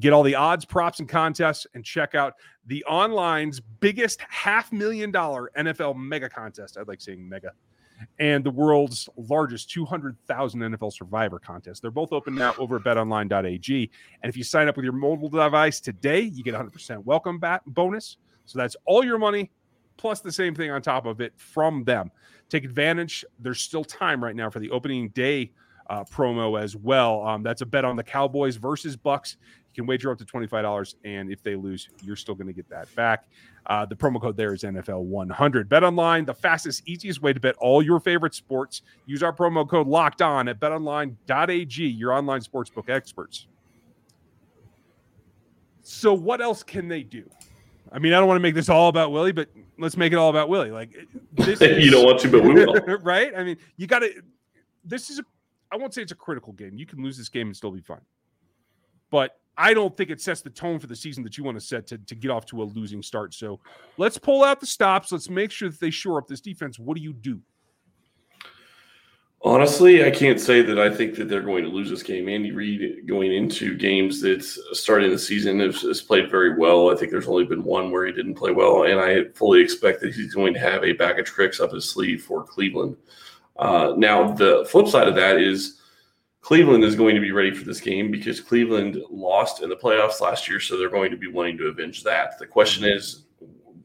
Get 0.00 0.12
all 0.12 0.22
the 0.22 0.34
odds, 0.34 0.64
props, 0.64 1.00
and 1.00 1.08
contests, 1.08 1.66
and 1.74 1.84
check 1.84 2.14
out 2.14 2.34
the 2.66 2.84
online's 2.88 3.60
biggest 3.60 4.20
half 4.28 4.70
million 4.70 5.10
dollar 5.10 5.50
NFL 5.56 5.96
mega 5.96 6.28
contest. 6.28 6.76
I'd 6.76 6.88
like 6.88 7.00
saying 7.00 7.26
mega 7.26 7.52
and 8.18 8.44
the 8.44 8.50
world's 8.50 9.08
largest 9.16 9.70
200,000 9.70 10.60
NFL 10.60 10.92
Survivor 10.92 11.38
contest. 11.38 11.82
They're 11.82 11.90
both 11.90 12.12
open 12.12 12.34
now 12.34 12.54
over 12.58 12.76
at 12.76 12.82
betonline.ag. 12.82 13.90
And 14.22 14.30
if 14.30 14.36
you 14.36 14.44
sign 14.44 14.68
up 14.68 14.76
with 14.76 14.84
your 14.84 14.92
mobile 14.92 15.28
device 15.28 15.80
today, 15.80 16.20
you 16.20 16.42
get 16.42 16.54
100% 16.54 17.04
welcome 17.04 17.38
back 17.38 17.62
bonus. 17.66 18.18
So 18.46 18.58
that's 18.58 18.76
all 18.86 19.04
your 19.04 19.18
money 19.18 19.50
plus 19.98 20.20
the 20.20 20.32
same 20.32 20.54
thing 20.54 20.70
on 20.70 20.80
top 20.80 21.04
of 21.04 21.20
it 21.20 21.34
from 21.36 21.84
them. 21.84 22.10
Take 22.48 22.64
advantage. 22.64 23.24
There's 23.38 23.60
still 23.60 23.84
time 23.84 24.24
right 24.24 24.34
now 24.34 24.48
for 24.48 24.58
the 24.58 24.70
opening 24.70 25.10
day 25.10 25.52
uh, 25.90 26.04
promo 26.04 26.60
as 26.60 26.76
well. 26.76 27.26
Um, 27.26 27.42
that's 27.42 27.60
a 27.60 27.66
bet 27.66 27.84
on 27.84 27.96
the 27.96 28.02
Cowboys 28.02 28.56
versus 28.56 28.96
Bucs. 28.96 29.36
You 29.74 29.82
can 29.82 29.86
wager 29.86 30.10
up 30.10 30.18
to 30.18 30.24
$25, 30.24 30.94
and 31.04 31.30
if 31.30 31.42
they 31.42 31.54
lose, 31.54 31.88
you're 32.02 32.16
still 32.16 32.34
going 32.34 32.46
to 32.46 32.52
get 32.52 32.68
that 32.70 32.92
back. 32.94 33.28
Uh, 33.66 33.84
the 33.84 33.94
promo 33.94 34.20
code 34.20 34.36
there 34.36 34.54
is 34.54 34.62
NFL100. 34.62 35.68
Bet 35.68 35.84
online, 35.84 36.24
the 36.24 36.34
fastest, 36.34 36.82
easiest 36.86 37.22
way 37.22 37.32
to 37.32 37.40
bet 37.40 37.54
all 37.56 37.82
your 37.82 38.00
favorite 38.00 38.34
sports. 38.34 38.82
Use 39.06 39.22
our 39.22 39.32
promo 39.32 39.68
code 39.68 39.86
locked 39.86 40.22
on 40.22 40.48
at 40.48 40.58
betonline.ag, 40.58 41.86
your 41.86 42.12
online 42.12 42.40
sportsbook 42.40 42.88
experts. 42.88 43.46
So, 45.82 46.12
what 46.12 46.40
else 46.40 46.62
can 46.62 46.88
they 46.88 47.02
do? 47.02 47.28
I 47.92 47.98
mean, 47.98 48.12
I 48.12 48.18
don't 48.18 48.28
want 48.28 48.36
to 48.36 48.42
make 48.42 48.54
this 48.54 48.68
all 48.68 48.88
about 48.88 49.12
Willie, 49.12 49.32
but 49.32 49.48
let's 49.78 49.96
make 49.96 50.12
it 50.12 50.16
all 50.16 50.30
about 50.30 50.48
Willie. 50.48 50.70
Like, 50.70 50.96
this 51.32 51.60
is, 51.60 51.84
you 51.84 51.90
don't 51.90 52.04
want 52.04 52.20
to, 52.20 52.30
but 52.30 52.42
we 52.42 52.52
will. 52.52 52.74
right? 53.02 53.32
I 53.36 53.44
mean, 53.44 53.56
you 53.76 53.86
got 53.86 54.00
to. 54.00 54.12
This 54.84 55.10
is 55.10 55.18
a. 55.18 55.22
I 55.70 55.76
won't 55.76 55.92
say 55.94 56.02
it's 56.02 56.12
a 56.12 56.16
critical 56.16 56.52
game. 56.52 56.76
You 56.76 56.86
can 56.86 57.02
lose 57.02 57.18
this 57.18 57.28
game 57.28 57.48
and 57.48 57.56
still 57.56 57.70
be 57.70 57.80
fine. 57.80 58.00
But 59.10 59.38
I 59.56 59.74
don't 59.74 59.96
think 59.96 60.10
it 60.10 60.20
sets 60.20 60.40
the 60.40 60.50
tone 60.50 60.78
for 60.78 60.86
the 60.86 60.96
season 60.96 61.24
that 61.24 61.36
you 61.36 61.44
want 61.44 61.58
to 61.58 61.64
set 61.64 61.86
to, 61.88 61.98
to 61.98 62.14
get 62.14 62.30
off 62.30 62.46
to 62.46 62.62
a 62.62 62.64
losing 62.64 63.02
start. 63.02 63.34
So 63.34 63.60
let's 63.96 64.16
pull 64.16 64.44
out 64.44 64.60
the 64.60 64.66
stops. 64.66 65.12
Let's 65.12 65.28
make 65.28 65.50
sure 65.50 65.68
that 65.68 65.80
they 65.80 65.90
shore 65.90 66.18
up 66.18 66.28
this 66.28 66.40
defense. 66.40 66.78
What 66.78 66.96
do 66.96 67.02
you 67.02 67.12
do? 67.12 67.40
Honestly, 69.42 70.04
I 70.04 70.10
can't 70.10 70.40
say 70.40 70.62
that 70.62 70.80
I 70.80 70.92
think 70.92 71.14
that 71.14 71.28
they're 71.28 71.40
going 71.40 71.62
to 71.62 71.70
lose 71.70 71.88
this 71.88 72.02
game. 72.02 72.28
Andy 72.28 72.50
Reid 72.50 73.06
going 73.06 73.32
into 73.32 73.76
games 73.76 74.20
that 74.22 74.42
starting 74.72 75.10
the 75.10 75.18
season 75.18 75.60
has, 75.60 76.02
played 76.02 76.28
very 76.28 76.58
well. 76.58 76.90
I 76.90 76.96
think 76.96 77.12
there's 77.12 77.28
only 77.28 77.44
been 77.44 77.62
one 77.62 77.92
where 77.92 78.04
he 78.04 78.12
didn't 78.12 78.34
play 78.34 78.50
well, 78.50 78.82
and 78.82 78.98
I 78.98 79.26
fully 79.34 79.60
expect 79.60 80.00
that 80.00 80.12
he's 80.12 80.34
going 80.34 80.54
to 80.54 80.60
have 80.60 80.82
a 80.82 80.92
bag 80.92 81.20
of 81.20 81.24
tricks 81.24 81.60
up 81.60 81.72
his 81.72 81.88
sleeve 81.88 82.24
for 82.24 82.42
Cleveland. 82.42 82.96
Uh, 83.56 83.94
now, 83.96 84.32
the 84.32 84.66
flip 84.68 84.88
side 84.88 85.06
of 85.06 85.14
that 85.14 85.36
is 85.36 85.80
Cleveland 86.40 86.82
is 86.82 86.96
going 86.96 87.14
to 87.14 87.20
be 87.20 87.30
ready 87.30 87.54
for 87.54 87.64
this 87.64 87.80
game 87.80 88.10
because 88.10 88.40
Cleveland 88.40 89.00
lost 89.08 89.62
in 89.62 89.68
the 89.68 89.76
playoffs 89.76 90.20
last 90.20 90.48
year, 90.48 90.58
so 90.58 90.76
they're 90.76 90.90
going 90.90 91.12
to 91.12 91.16
be 91.16 91.28
wanting 91.28 91.56
to 91.58 91.68
avenge 91.68 92.02
that. 92.02 92.40
The 92.40 92.46
question 92.46 92.84
is, 92.84 93.26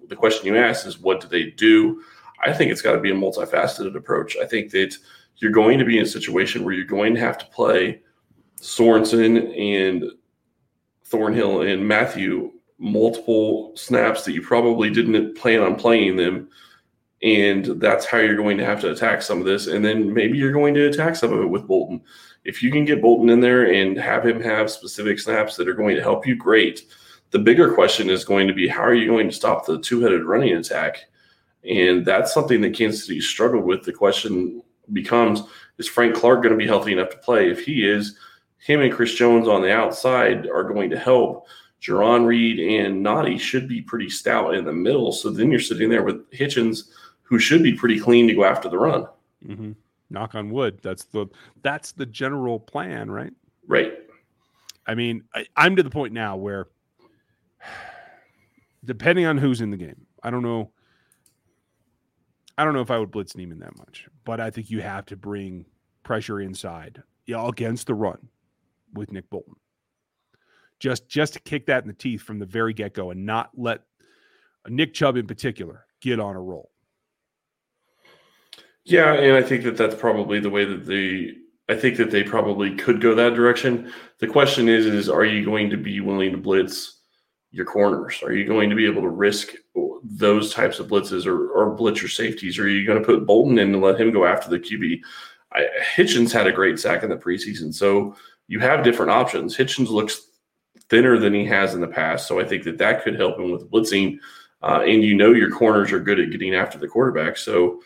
the 0.07 0.15
question 0.15 0.47
you 0.47 0.57
ask 0.57 0.87
is, 0.87 0.97
what 0.97 1.21
do 1.21 1.27
they 1.27 1.51
do? 1.51 2.01
I 2.43 2.51
think 2.53 2.71
it's 2.71 2.81
got 2.81 2.93
to 2.93 2.99
be 2.99 3.11
a 3.11 3.15
multifaceted 3.15 3.95
approach. 3.95 4.35
I 4.35 4.47
think 4.47 4.71
that– 4.71 4.97
you're 5.43 5.51
going 5.51 5.77
to 5.77 5.85
be 5.85 5.97
in 5.97 6.03
a 6.03 6.07
situation 6.07 6.63
where 6.63 6.73
you're 6.73 6.85
going 6.85 7.13
to 7.13 7.19
have 7.19 7.37
to 7.37 7.45
play 7.47 8.01
Sorensen 8.59 9.53
and 9.59 10.05
Thornhill 11.03 11.61
and 11.61 11.87
Mathieu 11.87 12.53
multiple 12.79 13.71
snaps 13.75 14.25
that 14.25 14.33
you 14.33 14.41
probably 14.41 14.89
didn't 14.89 15.35
plan 15.35 15.61
on 15.61 15.75
playing 15.75 16.17
them. 16.17 16.49
And 17.21 17.65
that's 17.79 18.05
how 18.05 18.17
you're 18.17 18.35
going 18.35 18.57
to 18.57 18.65
have 18.65 18.81
to 18.81 18.91
attack 18.91 19.21
some 19.21 19.39
of 19.39 19.45
this. 19.45 19.67
And 19.67 19.83
then 19.83 20.13
maybe 20.13 20.37
you're 20.37 20.51
going 20.51 20.73
to 20.73 20.87
attack 20.87 21.15
some 21.15 21.31
of 21.31 21.41
it 21.41 21.49
with 21.49 21.67
Bolton. 21.67 22.01
If 22.43 22.61
you 22.61 22.71
can 22.71 22.83
get 22.83 23.01
Bolton 23.01 23.29
in 23.29 23.39
there 23.39 23.71
and 23.71 23.97
have 23.97 24.25
him 24.25 24.41
have 24.41 24.69
specific 24.69 25.19
snaps 25.19 25.55
that 25.55 25.69
are 25.69 25.73
going 25.73 25.95
to 25.95 26.01
help 26.01 26.27
you, 26.27 26.35
great. 26.35 26.83
The 27.29 27.39
bigger 27.39 27.73
question 27.73 28.09
is 28.09 28.25
going 28.25 28.47
to 28.47 28.53
be 28.53 28.67
how 28.67 28.83
are 28.83 28.93
you 28.93 29.07
going 29.07 29.29
to 29.29 29.35
stop 29.35 29.65
the 29.65 29.79
two 29.79 30.01
headed 30.01 30.25
running 30.25 30.53
attack? 30.53 31.05
And 31.63 32.05
that's 32.05 32.33
something 32.33 32.59
that 32.61 32.75
Kansas 32.75 33.05
City 33.05 33.21
struggled 33.21 33.63
with. 33.63 33.83
The 33.83 33.93
question 33.93 34.61
becomes 34.91 35.43
is 35.77 35.87
Frank 35.87 36.15
Clark 36.15 36.43
going 36.43 36.51
to 36.51 36.57
be 36.57 36.67
healthy 36.67 36.93
enough 36.93 37.09
to 37.09 37.17
play? 37.17 37.49
If 37.49 37.65
he 37.65 37.87
is, 37.87 38.17
him 38.57 38.81
and 38.81 38.93
Chris 38.93 39.13
Jones 39.13 39.47
on 39.47 39.61
the 39.61 39.73
outside 39.73 40.47
are 40.47 40.63
going 40.63 40.89
to 40.91 40.99
help. 40.99 41.47
Jarran 41.81 42.25
Reed 42.25 42.59
and 42.59 43.05
Nnadi 43.05 43.39
should 43.39 43.67
be 43.67 43.81
pretty 43.81 44.09
stout 44.09 44.53
in 44.53 44.63
the 44.63 44.71
middle. 44.71 45.11
So 45.11 45.29
then 45.29 45.51
you're 45.51 45.59
sitting 45.59 45.89
there 45.89 46.03
with 46.03 46.29
Hitchens, 46.31 46.89
who 47.23 47.39
should 47.39 47.61
be 47.61 47.73
pretty 47.73 47.99
clean 47.99 48.27
to 48.27 48.33
go 48.33 48.45
after 48.45 48.69
the 48.69 48.77
run. 48.77 49.05
Mm-hmm. 49.45 49.71
Knock 50.09 50.35
on 50.35 50.49
wood. 50.49 50.79
That's 50.81 51.05
the 51.05 51.27
that's 51.61 51.91
the 51.91 52.05
general 52.05 52.59
plan, 52.59 53.09
right? 53.11 53.33
Right. 53.67 53.93
I 54.85 54.95
mean, 54.95 55.23
I, 55.33 55.45
I'm 55.57 55.75
to 55.75 55.83
the 55.83 55.89
point 55.89 56.13
now 56.13 56.37
where, 56.37 56.67
depending 58.85 59.25
on 59.25 59.37
who's 59.37 59.59
in 59.59 59.71
the 59.71 59.77
game, 59.77 60.05
I 60.21 60.29
don't 60.29 60.43
know 60.43 60.71
I 62.57 62.63
don't 62.63 62.73
know 62.73 62.81
if 62.81 62.91
I 62.91 62.97
would 62.99 63.11
blitz 63.11 63.35
Niemann 63.35 63.59
that 63.59 63.77
much, 63.77 64.07
but 64.25 64.39
I 64.39 64.49
think 64.49 64.69
you 64.69 64.81
have 64.81 65.05
to 65.07 65.15
bring 65.15 65.65
pressure 66.03 66.39
inside 66.39 67.01
against 67.27 67.87
the 67.87 67.95
run 67.95 68.29
with 68.93 69.11
Nick 69.11 69.29
Bolton. 69.29 69.55
Just 70.79 71.07
just 71.07 71.33
to 71.33 71.39
kick 71.39 71.65
that 71.67 71.83
in 71.83 71.87
the 71.87 71.93
teeth 71.93 72.21
from 72.21 72.39
the 72.39 72.45
very 72.45 72.73
get 72.73 72.93
go 72.93 73.11
and 73.11 73.25
not 73.25 73.51
let 73.55 73.81
Nick 74.67 74.93
Chubb 74.93 75.15
in 75.15 75.27
particular 75.27 75.85
get 76.01 76.19
on 76.19 76.35
a 76.35 76.41
roll. 76.41 76.69
Yeah, 78.85 79.13
and 79.13 79.33
I 79.33 79.41
think 79.41 79.63
that 79.63 79.77
that's 79.77 79.95
probably 79.95 80.39
the 80.39 80.49
way 80.49 80.65
that 80.65 80.85
the 80.85 81.37
I 81.69 81.75
think 81.75 81.97
that 81.97 82.11
they 82.11 82.23
probably 82.23 82.75
could 82.75 82.99
go 82.99 83.15
that 83.15 83.33
direction. 83.33 83.91
The 84.19 84.27
question 84.27 84.67
is, 84.67 84.85
is 84.85 85.09
are 85.09 85.23
you 85.25 85.45
going 85.45 85.69
to 85.69 85.77
be 85.77 86.01
willing 86.01 86.31
to 86.31 86.37
blitz 86.37 86.99
your 87.53 87.65
corners? 87.65 88.21
Are 88.23 88.33
you 88.33 88.45
going 88.45 88.69
to 88.71 88.75
be 88.75 88.87
able 88.87 89.03
to 89.03 89.09
risk 89.09 89.53
those 90.03 90.51
types 90.51 90.79
of 90.79 90.87
blitzes 90.87 91.25
or, 91.27 91.49
or 91.49 91.75
blitz 91.75 92.01
your 92.01 92.09
safeties? 92.09 92.57
Are 92.57 92.67
you 92.67 92.85
going 92.85 92.99
to 92.99 93.05
put 93.05 93.27
Bolton 93.27 93.59
in 93.59 93.73
and 93.73 93.81
let 93.81 94.01
him 94.01 94.11
go 94.11 94.25
after 94.25 94.49
the 94.49 94.59
QB? 94.59 94.99
I, 95.53 95.67
Hitchens 95.95 96.33
had 96.33 96.47
a 96.47 96.51
great 96.51 96.79
sack 96.79 97.03
in 97.03 97.11
the 97.11 97.15
preseason. 97.15 97.71
So 97.73 98.15
you 98.47 98.59
have 98.59 98.83
different 98.83 99.11
options. 99.11 99.55
Hitchens 99.55 99.89
looks 99.89 100.29
thinner 100.89 101.19
than 101.19 101.33
he 101.33 101.45
has 101.45 101.75
in 101.75 101.81
the 101.81 101.87
past. 101.87 102.27
So 102.27 102.39
I 102.39 102.43
think 102.43 102.63
that 102.63 102.79
that 102.79 103.03
could 103.03 103.15
help 103.15 103.37
him 103.37 103.51
with 103.51 103.69
blitzing. 103.69 104.17
Uh, 104.63 104.81
and 104.81 105.03
you 105.03 105.13
know 105.15 105.31
your 105.31 105.51
corners 105.51 105.91
are 105.91 105.99
good 105.99 106.19
at 106.19 106.31
getting 106.31 106.55
after 106.55 106.79
the 106.79 106.87
quarterback. 106.87 107.37
So 107.37 107.81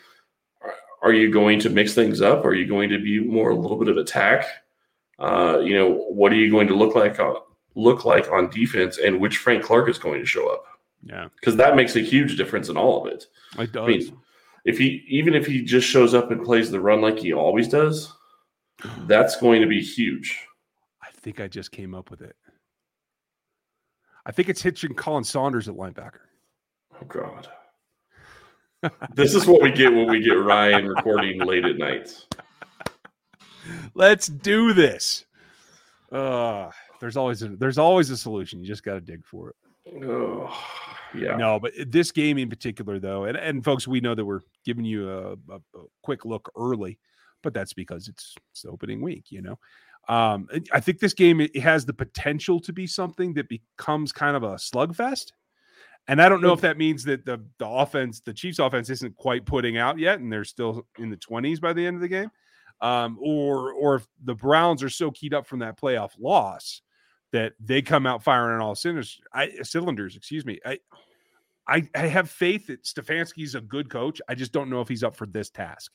are 1.02 1.12
you 1.12 1.30
going 1.30 1.60
to 1.60 1.70
mix 1.70 1.92
things 1.92 2.22
up? 2.22 2.44
Are 2.46 2.54
you 2.54 2.66
going 2.66 2.88
to 2.88 2.98
be 2.98 3.20
more 3.20 3.50
a 3.50 3.54
little 3.54 3.76
bit 3.76 3.88
of 3.88 3.98
attack? 3.98 4.46
Uh, 5.18 5.58
you 5.62 5.76
know, 5.76 5.92
what 5.92 6.32
are 6.32 6.36
you 6.36 6.50
going 6.50 6.68
to 6.68 6.74
look 6.74 6.94
like 6.94 7.20
look 7.78 8.04
like 8.04 8.30
on 8.30 8.50
defense 8.50 8.98
and 8.98 9.20
which 9.20 9.38
Frank 9.38 9.62
Clark 9.62 9.88
is 9.88 9.98
going 9.98 10.20
to 10.20 10.26
show 10.26 10.48
up. 10.48 10.64
Yeah. 11.04 11.28
Because 11.36 11.56
that 11.56 11.76
makes 11.76 11.96
a 11.96 12.00
huge 12.00 12.36
difference 12.36 12.68
in 12.68 12.76
all 12.76 13.06
of 13.06 13.12
it. 13.12 13.26
It 13.56 13.72
does. 13.72 13.84
I 13.84 13.86
mean, 13.86 14.16
if 14.64 14.78
he 14.78 15.04
even 15.08 15.34
if 15.34 15.46
he 15.46 15.62
just 15.62 15.86
shows 15.86 16.12
up 16.12 16.30
and 16.30 16.44
plays 16.44 16.70
the 16.70 16.80
run 16.80 17.00
like 17.00 17.18
he 17.18 17.32
always 17.32 17.68
does, 17.68 18.12
that's 19.06 19.40
going 19.40 19.62
to 19.62 19.68
be 19.68 19.80
huge. 19.80 20.36
I 21.02 21.10
think 21.12 21.40
I 21.40 21.46
just 21.46 21.70
came 21.70 21.94
up 21.94 22.10
with 22.10 22.20
it. 22.20 22.36
I 24.26 24.32
think 24.32 24.48
it's 24.48 24.60
hitching 24.60 24.94
Colin 24.94 25.24
Saunders 25.24 25.68
at 25.68 25.76
linebacker. 25.76 26.26
Oh 27.00 27.06
God. 27.06 27.48
this 29.14 29.34
is 29.34 29.46
what 29.46 29.62
we 29.62 29.70
get 29.70 29.92
when 29.92 30.08
we 30.08 30.20
get 30.20 30.32
Ryan 30.32 30.86
recording 30.88 31.40
late 31.40 31.64
at 31.64 31.78
nights. 31.78 32.26
Let's 33.94 34.26
do 34.26 34.72
this. 34.72 35.24
Uh 36.10 36.70
there's 37.00 37.16
always 37.16 37.42
a, 37.42 37.48
there's 37.48 37.78
always 37.78 38.10
a 38.10 38.16
solution. 38.16 38.60
You 38.60 38.66
just 38.66 38.84
got 38.84 38.94
to 38.94 39.00
dig 39.00 39.24
for 39.24 39.50
it. 39.50 39.56
Oh, 40.04 40.54
yeah. 41.14 41.36
No, 41.36 41.58
but 41.58 41.72
this 41.86 42.10
game 42.10 42.38
in 42.38 42.50
particular, 42.50 42.98
though, 42.98 43.24
and, 43.24 43.36
and 43.36 43.64
folks, 43.64 43.88
we 43.88 44.00
know 44.00 44.14
that 44.14 44.24
we're 44.24 44.40
giving 44.64 44.84
you 44.84 45.10
a, 45.10 45.32
a, 45.32 45.56
a 45.56 45.84
quick 46.02 46.24
look 46.24 46.50
early, 46.56 46.98
but 47.42 47.54
that's 47.54 47.72
because 47.72 48.08
it's, 48.08 48.34
it's 48.50 48.62
the 48.62 48.70
opening 48.70 49.00
week, 49.00 49.26
you 49.30 49.42
know. 49.42 49.58
Um, 50.08 50.48
I 50.72 50.80
think 50.80 51.00
this 51.00 51.12
game 51.12 51.40
it 51.40 51.56
has 51.58 51.84
the 51.84 51.92
potential 51.92 52.60
to 52.60 52.72
be 52.72 52.86
something 52.86 53.34
that 53.34 53.48
becomes 53.48 54.10
kind 54.10 54.36
of 54.36 54.42
a 54.42 54.54
slugfest. 54.54 55.32
And 56.06 56.22
I 56.22 56.30
don't 56.30 56.40
know 56.40 56.54
if 56.54 56.62
that 56.62 56.78
means 56.78 57.04
that 57.04 57.26
the 57.26 57.44
the 57.58 57.68
offense, 57.68 58.20
the 58.20 58.32
Chiefs 58.32 58.58
offense 58.58 58.88
isn't 58.88 59.16
quite 59.16 59.44
putting 59.44 59.76
out 59.76 59.98
yet, 59.98 60.20
and 60.20 60.32
they're 60.32 60.44
still 60.44 60.86
in 60.98 61.10
the 61.10 61.18
20s 61.18 61.60
by 61.60 61.74
the 61.74 61.86
end 61.86 61.96
of 61.96 62.00
the 62.00 62.08
game. 62.08 62.30
Um, 62.80 63.18
or 63.20 63.72
or 63.72 63.96
if 63.96 64.06
the 64.24 64.34
Browns 64.34 64.82
are 64.82 64.88
so 64.88 65.10
keyed 65.10 65.34
up 65.34 65.46
from 65.46 65.58
that 65.58 65.78
playoff 65.78 66.12
loss 66.18 66.80
that 67.32 67.52
they 67.60 67.82
come 67.82 68.06
out 68.06 68.22
firing 68.22 68.56
on 68.56 68.60
all 68.60 68.74
cylinders. 68.74 69.20
I, 69.32 69.50
cylinders, 69.62 70.16
excuse 70.16 70.44
me. 70.46 70.58
I, 70.64 70.78
I, 71.66 71.88
I 71.94 72.06
have 72.06 72.30
faith 72.30 72.68
that 72.68 72.84
Stefanski's 72.84 73.54
a 73.54 73.60
good 73.60 73.90
coach. 73.90 74.20
I 74.28 74.34
just 74.34 74.52
don't 74.52 74.70
know 74.70 74.80
if 74.80 74.88
he's 74.88 75.04
up 75.04 75.14
for 75.14 75.26
this 75.26 75.50
task. 75.50 75.92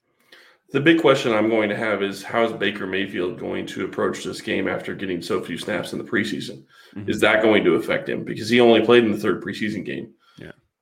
The 0.72 0.80
big 0.80 1.02
question 1.02 1.34
I'm 1.34 1.50
going 1.50 1.70
to 1.70 1.76
have 1.76 2.02
is 2.02 2.24
how 2.24 2.46
is 2.46 2.54
Baker 2.54 2.88
Mayfield 2.88 3.40
going 3.40 3.66
to 3.68 3.86
approach 3.86 4.24
this 4.24 4.42
game 4.42 4.68
after 4.68 4.96
getting 4.96 5.22
so 5.22 5.42
few 5.42 5.58
snaps 5.58 5.94
in 5.94 6.00
the 6.00 6.04
preseason? 6.04 6.64
Mm-hmm. 6.96 7.10
Is 7.10 7.20
that 7.20 7.44
going 7.44 7.64
to 7.64 7.76
affect 7.76 8.10
him 8.10 8.24
because 8.24 8.50
he 8.50 8.60
only 8.60 8.82
played 8.82 9.04
in 9.04 9.12
the 9.12 9.18
third 9.18 9.44
preseason 9.44 9.86
game? 9.86 10.14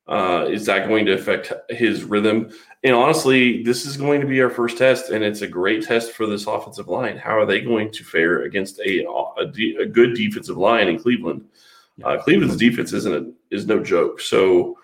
Uh, 0.08 0.48
is 0.50 0.66
that 0.66 0.88
going 0.88 1.06
to 1.06 1.14
affect 1.14 1.54
his 1.70 2.04
rhythm? 2.04 2.52
And 2.84 2.96
honestly, 2.96 3.64
this 3.64 3.86
is 3.86 3.96
going 3.96 4.20
to 4.20 4.28
be 4.28 4.42
our 4.42 4.50
first 4.50 4.78
test, 4.78 5.12
and 5.12 5.24
it's 5.24 5.42
a 5.42 5.48
great 5.48 5.84
test 5.84 6.14
for 6.14 6.26
this 6.26 6.48
offensive 6.48 6.88
line. 6.88 7.18
How 7.18 7.38
are 7.38 7.46
they 7.46 7.62
going 7.62 7.92
to 7.92 8.04
fare 8.04 8.44
against 8.44 8.80
a 8.80 9.06
a, 9.06 9.46
a 9.80 9.86
good 9.86 10.16
defensive 10.16 10.58
line 10.58 10.88
in 10.88 11.00
Cleveland? 11.00 11.46
Uh, 12.04 12.18
Cleveland's 12.18 12.58
defense 12.58 12.94
isn't 12.94 13.14
a, 13.14 13.56
is 13.56 13.68
no 13.68 13.82
joke. 13.82 14.20
So, 14.20 14.78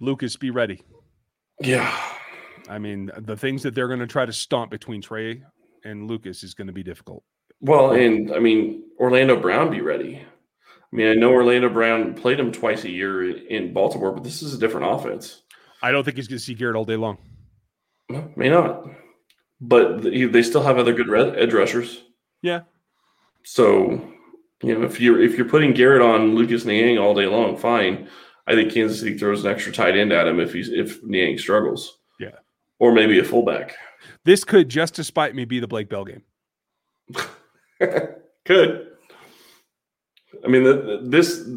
Lucas, 0.00 0.36
be 0.36 0.50
ready. 0.50 0.82
Yeah, 1.60 1.94
I 2.68 2.78
mean 2.78 3.10
the 3.18 3.36
things 3.36 3.62
that 3.62 3.74
they're 3.74 3.88
going 3.88 4.00
to 4.00 4.06
try 4.06 4.24
to 4.24 4.32
stomp 4.32 4.70
between 4.70 5.02
Trey 5.02 5.42
and 5.84 6.08
Lucas 6.08 6.42
is 6.42 6.54
going 6.54 6.66
to 6.66 6.72
be 6.72 6.82
difficult. 6.82 7.22
Well, 7.60 7.92
and 7.92 8.32
I 8.32 8.38
mean 8.38 8.84
Orlando 8.98 9.38
Brown, 9.38 9.70
be 9.70 9.82
ready. 9.82 10.24
I 10.92 10.96
mean, 10.96 11.08
I 11.08 11.14
know 11.14 11.32
Orlando 11.32 11.68
Brown 11.68 12.14
played 12.14 12.38
him 12.38 12.52
twice 12.52 12.84
a 12.84 12.90
year 12.90 13.30
in 13.48 13.72
Baltimore, 13.72 14.12
but 14.12 14.24
this 14.24 14.42
is 14.42 14.54
a 14.54 14.58
different 14.58 14.86
offense. 14.86 15.42
I 15.82 15.90
don't 15.90 16.04
think 16.04 16.16
he's 16.16 16.28
going 16.28 16.38
to 16.38 16.44
see 16.44 16.54
Garrett 16.54 16.76
all 16.76 16.84
day 16.84 16.96
long. 16.96 17.18
may 18.36 18.48
not, 18.48 18.86
but 19.60 20.02
they 20.02 20.42
still 20.42 20.62
have 20.62 20.78
other 20.78 20.92
good 20.92 21.36
edge 21.36 21.52
rushers. 21.52 22.02
Yeah. 22.42 22.62
So, 23.42 24.00
you 24.62 24.78
know, 24.78 24.84
if 24.84 25.00
you're 25.00 25.20
if 25.20 25.36
you're 25.36 25.48
putting 25.48 25.72
Garrett 25.72 26.02
on 26.02 26.34
Lucas 26.34 26.64
Niang 26.64 26.98
all 26.98 27.14
day 27.14 27.26
long, 27.26 27.56
fine. 27.56 28.08
I 28.46 28.54
think 28.54 28.72
Kansas 28.72 29.00
City 29.00 29.18
throws 29.18 29.44
an 29.44 29.50
extra 29.50 29.72
tight 29.72 29.96
end 29.96 30.12
at 30.12 30.28
him 30.28 30.40
if 30.40 30.52
he's 30.52 30.68
if 30.68 31.02
Niang 31.02 31.38
struggles. 31.38 31.98
Yeah. 32.20 32.36
Or 32.78 32.92
maybe 32.92 33.18
a 33.18 33.24
fullback. 33.24 33.74
This 34.24 34.44
could 34.44 34.68
just 34.68 34.94
despite 34.94 35.34
me 35.34 35.44
be 35.44 35.60
the 35.60 35.68
Blake 35.68 35.88
Bell 35.88 36.04
game. 36.04 36.22
could. 38.44 38.85
I 40.44 40.48
mean, 40.48 40.64
the, 40.64 41.00
this 41.02 41.48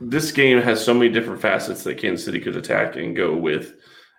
this 0.00 0.32
game 0.32 0.60
has 0.60 0.84
so 0.84 0.92
many 0.92 1.10
different 1.10 1.40
facets 1.40 1.84
that 1.84 1.98
Kansas 1.98 2.24
City 2.24 2.40
could 2.40 2.56
attack 2.56 2.96
and 2.96 3.16
go 3.16 3.34
with, 3.34 3.74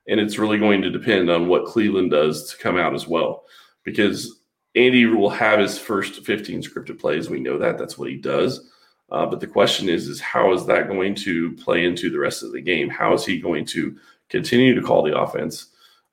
and 0.07 0.19
it's 0.19 0.37
really 0.37 0.57
going 0.57 0.81
to 0.81 0.89
depend 0.89 1.29
on 1.29 1.47
what 1.47 1.65
Cleveland 1.65 2.11
does 2.11 2.49
to 2.51 2.57
come 2.57 2.77
out 2.77 2.95
as 2.95 3.07
well, 3.07 3.43
because 3.83 4.41
Andy 4.75 5.05
will 5.05 5.29
have 5.29 5.59
his 5.59 5.77
first 5.77 6.25
15 6.25 6.61
scripted 6.61 6.99
plays. 6.99 7.29
We 7.29 7.39
know 7.39 7.57
that 7.57 7.77
that's 7.77 7.97
what 7.97 8.09
he 8.09 8.17
does. 8.17 8.69
Uh, 9.09 9.25
but 9.25 9.39
the 9.39 9.47
question 9.47 9.87
is, 9.87 10.07
is 10.07 10.19
how 10.19 10.53
is 10.53 10.65
that 10.65 10.89
going 10.89 11.15
to 11.15 11.53
play 11.53 11.85
into 11.85 12.09
the 12.09 12.19
rest 12.19 12.43
of 12.43 12.51
the 12.51 12.61
game? 12.61 12.89
How 12.89 13.13
is 13.13 13.25
he 13.25 13.39
going 13.39 13.65
to 13.67 13.97
continue 14.29 14.73
to 14.75 14.81
call 14.81 15.03
the 15.03 15.17
offense? 15.17 15.67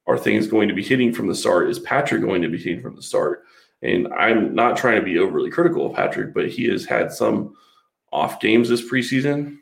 are 0.06 0.18
things 0.18 0.46
going 0.46 0.68
to 0.68 0.74
be 0.74 0.82
hitting 0.82 1.12
from 1.12 1.26
the 1.26 1.34
start? 1.34 1.70
Is 1.70 1.78
Patrick 1.78 2.22
going 2.22 2.42
to 2.42 2.48
be 2.48 2.58
hitting 2.58 2.80
from 2.80 2.96
the 2.96 3.02
start? 3.02 3.44
And 3.82 4.08
I'm 4.14 4.54
not 4.54 4.76
trying 4.76 4.98
to 4.98 5.04
be 5.04 5.18
overly 5.18 5.50
critical 5.50 5.86
of 5.86 5.94
Patrick, 5.94 6.34
but 6.34 6.48
he 6.48 6.68
has 6.68 6.84
had 6.84 7.12
some 7.12 7.54
off 8.14 8.40
games 8.40 8.68
this 8.68 8.88
preseason. 8.88 9.58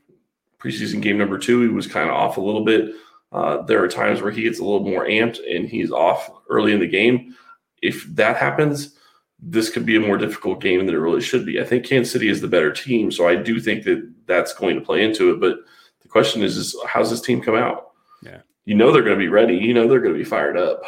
Preseason 0.62 1.00
game 1.00 1.18
number 1.18 1.38
two, 1.38 1.62
he 1.62 1.68
was 1.68 1.86
kind 1.86 2.08
of 2.08 2.14
off 2.14 2.36
a 2.36 2.40
little 2.40 2.64
bit. 2.64 2.94
Uh, 3.32 3.62
there 3.62 3.82
are 3.82 3.88
times 3.88 4.20
where 4.20 4.30
he 4.30 4.42
gets 4.42 4.60
a 4.60 4.64
little 4.64 4.84
more 4.84 5.06
amped 5.06 5.40
and 5.50 5.68
he's 5.68 5.90
off 5.90 6.30
early 6.50 6.72
in 6.72 6.78
the 6.78 6.86
game. 6.86 7.34
If 7.80 8.04
that 8.14 8.36
happens, 8.36 8.94
this 9.40 9.70
could 9.70 9.86
be 9.86 9.96
a 9.96 10.00
more 10.00 10.18
difficult 10.18 10.60
game 10.60 10.84
than 10.84 10.94
it 10.94 10.98
really 10.98 11.22
should 11.22 11.44
be. 11.44 11.60
I 11.60 11.64
think 11.64 11.84
Kansas 11.84 12.12
City 12.12 12.28
is 12.28 12.40
the 12.40 12.46
better 12.46 12.70
team, 12.70 13.10
so 13.10 13.26
I 13.26 13.34
do 13.34 13.58
think 13.58 13.84
that 13.84 14.08
that's 14.26 14.54
going 14.54 14.76
to 14.76 14.84
play 14.84 15.02
into 15.02 15.32
it. 15.32 15.40
But 15.40 15.56
the 16.02 16.08
question 16.08 16.42
is, 16.42 16.56
is 16.56 16.76
how's 16.86 17.10
this 17.10 17.22
team 17.22 17.40
come 17.40 17.56
out? 17.56 17.90
Yeah, 18.22 18.42
you 18.66 18.76
know 18.76 18.92
they're 18.92 19.02
going 19.02 19.18
to 19.18 19.24
be 19.24 19.28
ready. 19.28 19.56
You 19.56 19.74
know 19.74 19.88
they're 19.88 20.00
going 20.00 20.14
to 20.14 20.18
be 20.18 20.24
fired 20.24 20.56
up. 20.56 20.82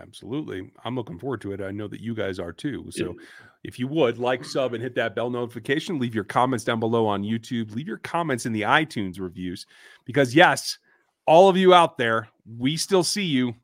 Absolutely, 0.00 0.70
I'm 0.84 0.94
looking 0.94 1.18
forward 1.18 1.40
to 1.40 1.52
it. 1.52 1.60
I 1.60 1.72
know 1.72 1.88
that 1.88 2.00
you 2.00 2.14
guys 2.14 2.38
are 2.38 2.52
too. 2.52 2.86
So, 2.90 3.06
yeah. 3.06 3.46
If 3.64 3.78
you 3.78 3.88
would 3.88 4.18
like 4.18 4.44
sub 4.44 4.74
and 4.74 4.82
hit 4.82 4.94
that 4.94 5.14
bell 5.14 5.30
notification, 5.30 5.98
leave 5.98 6.14
your 6.14 6.24
comments 6.24 6.64
down 6.64 6.80
below 6.80 7.06
on 7.06 7.22
YouTube. 7.22 7.74
Leave 7.74 7.88
your 7.88 7.98
comments 7.98 8.46
in 8.46 8.52
the 8.52 8.62
iTunes 8.62 9.20
reviews 9.20 9.66
because 10.04 10.34
yes, 10.34 10.78
all 11.26 11.48
of 11.48 11.56
you 11.56 11.74
out 11.74 11.98
there, 11.98 12.28
we 12.46 12.76
still 12.76 13.04
see 13.04 13.24
you 13.24 13.54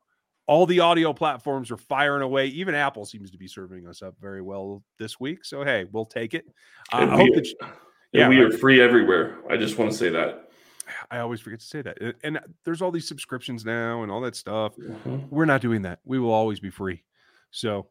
all 0.47 0.67
the 0.67 0.81
audio 0.81 1.13
platforms 1.13 1.71
are 1.71 1.77
firing 1.77 2.23
away. 2.23 2.47
Even 2.49 2.75
Apple 2.75 3.05
seems 3.05 3.31
to 3.31 3.39
be 3.39 3.49
serving 3.49 3.87
us 3.87 4.03
up 4.03 4.15
very 4.21 4.43
well 4.43 4.83
this 4.99 5.19
week. 5.19 5.45
So 5.45 5.65
hey, 5.65 5.87
we'll 5.91 6.05
take 6.05 6.35
it. 6.35 6.45
Uh, 6.93 7.07
I 7.11 7.17
hope 7.17 7.35
that 7.35 7.47
you, 7.47 7.55
yeah, 8.13 8.29
we 8.29 8.39
are 8.41 8.51
free 8.51 8.81
everywhere. 8.81 9.39
I 9.51 9.57
just 9.57 9.79
want 9.79 9.91
to 9.91 9.97
say 9.97 10.11
that. 10.11 10.51
I 11.11 11.21
always 11.21 11.41
forget 11.41 11.61
to 11.61 11.67
say 11.67 11.81
that. 11.83 11.97
And 12.23 12.39
there's 12.65 12.83
all 12.83 12.91
these 12.91 13.09
subscriptions 13.09 13.65
now 13.65 14.03
and 14.03 14.13
all 14.13 14.21
that 14.21 14.37
stuff. 14.37 14.77
Mm-hmm. 14.77 15.29
We're 15.31 15.47
not 15.47 15.63
doing 15.63 15.83
that. 15.83 16.01
We 16.05 16.19
will 16.19 16.33
always 16.33 16.61
be 16.61 16.69
free. 16.69 17.03
So 17.51 17.87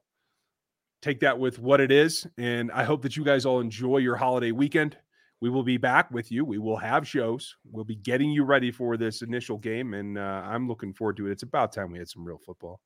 take 1.04 1.20
that 1.20 1.38
with 1.38 1.60
what 1.60 1.82
it 1.82 1.92
is. 1.92 2.26
And 2.38 2.72
I 2.72 2.84
hope 2.84 3.02
that 3.02 3.18
you 3.18 3.24
guys 3.24 3.46
all 3.46 3.60
enjoy 3.60 3.98
your 3.98 4.16
holiday 4.16 4.52
weekend. 4.52 4.98
We 5.42 5.50
will 5.50 5.64
be 5.64 5.76
back 5.78 6.10
with 6.10 6.32
you. 6.32 6.46
We 6.46 6.58
will 6.58 6.78
have 6.78 7.06
shows. 7.06 7.56
We'll 7.70 7.84
be 7.84 7.98
getting 7.98 8.32
you 8.32 8.46
ready 8.46 8.72
for 8.72 8.96
this 8.96 9.22
initial 9.22 9.58
game. 9.58 9.94
And 9.94 10.18
uh, 10.18 10.42
I'm 10.46 10.70
looking 10.70 10.94
forward 10.94 11.18
to 11.18 11.28
it. 11.28 11.32
It's 11.32 11.44
about 11.44 11.74
time 11.74 11.92
we 11.92 11.98
had 12.00 12.08
some 12.08 12.24
real 12.24 12.38
football. 12.38 12.80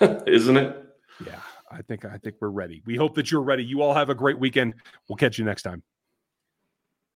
Isn't 0.26 0.56
it? 0.56 0.84
Yeah, 1.26 1.40
I 1.70 1.82
think 1.82 2.04
I 2.04 2.18
think 2.18 2.36
we're 2.40 2.50
ready. 2.50 2.82
We 2.84 2.94
hope 2.94 3.14
that 3.14 3.30
you're 3.30 3.42
ready. 3.42 3.64
You 3.64 3.82
all 3.82 3.94
have 3.94 4.10
a 4.10 4.14
great 4.14 4.38
weekend. 4.38 4.74
We'll 5.08 5.16
catch 5.16 5.38
you 5.38 5.44
next 5.44 5.62
time. 5.62 5.82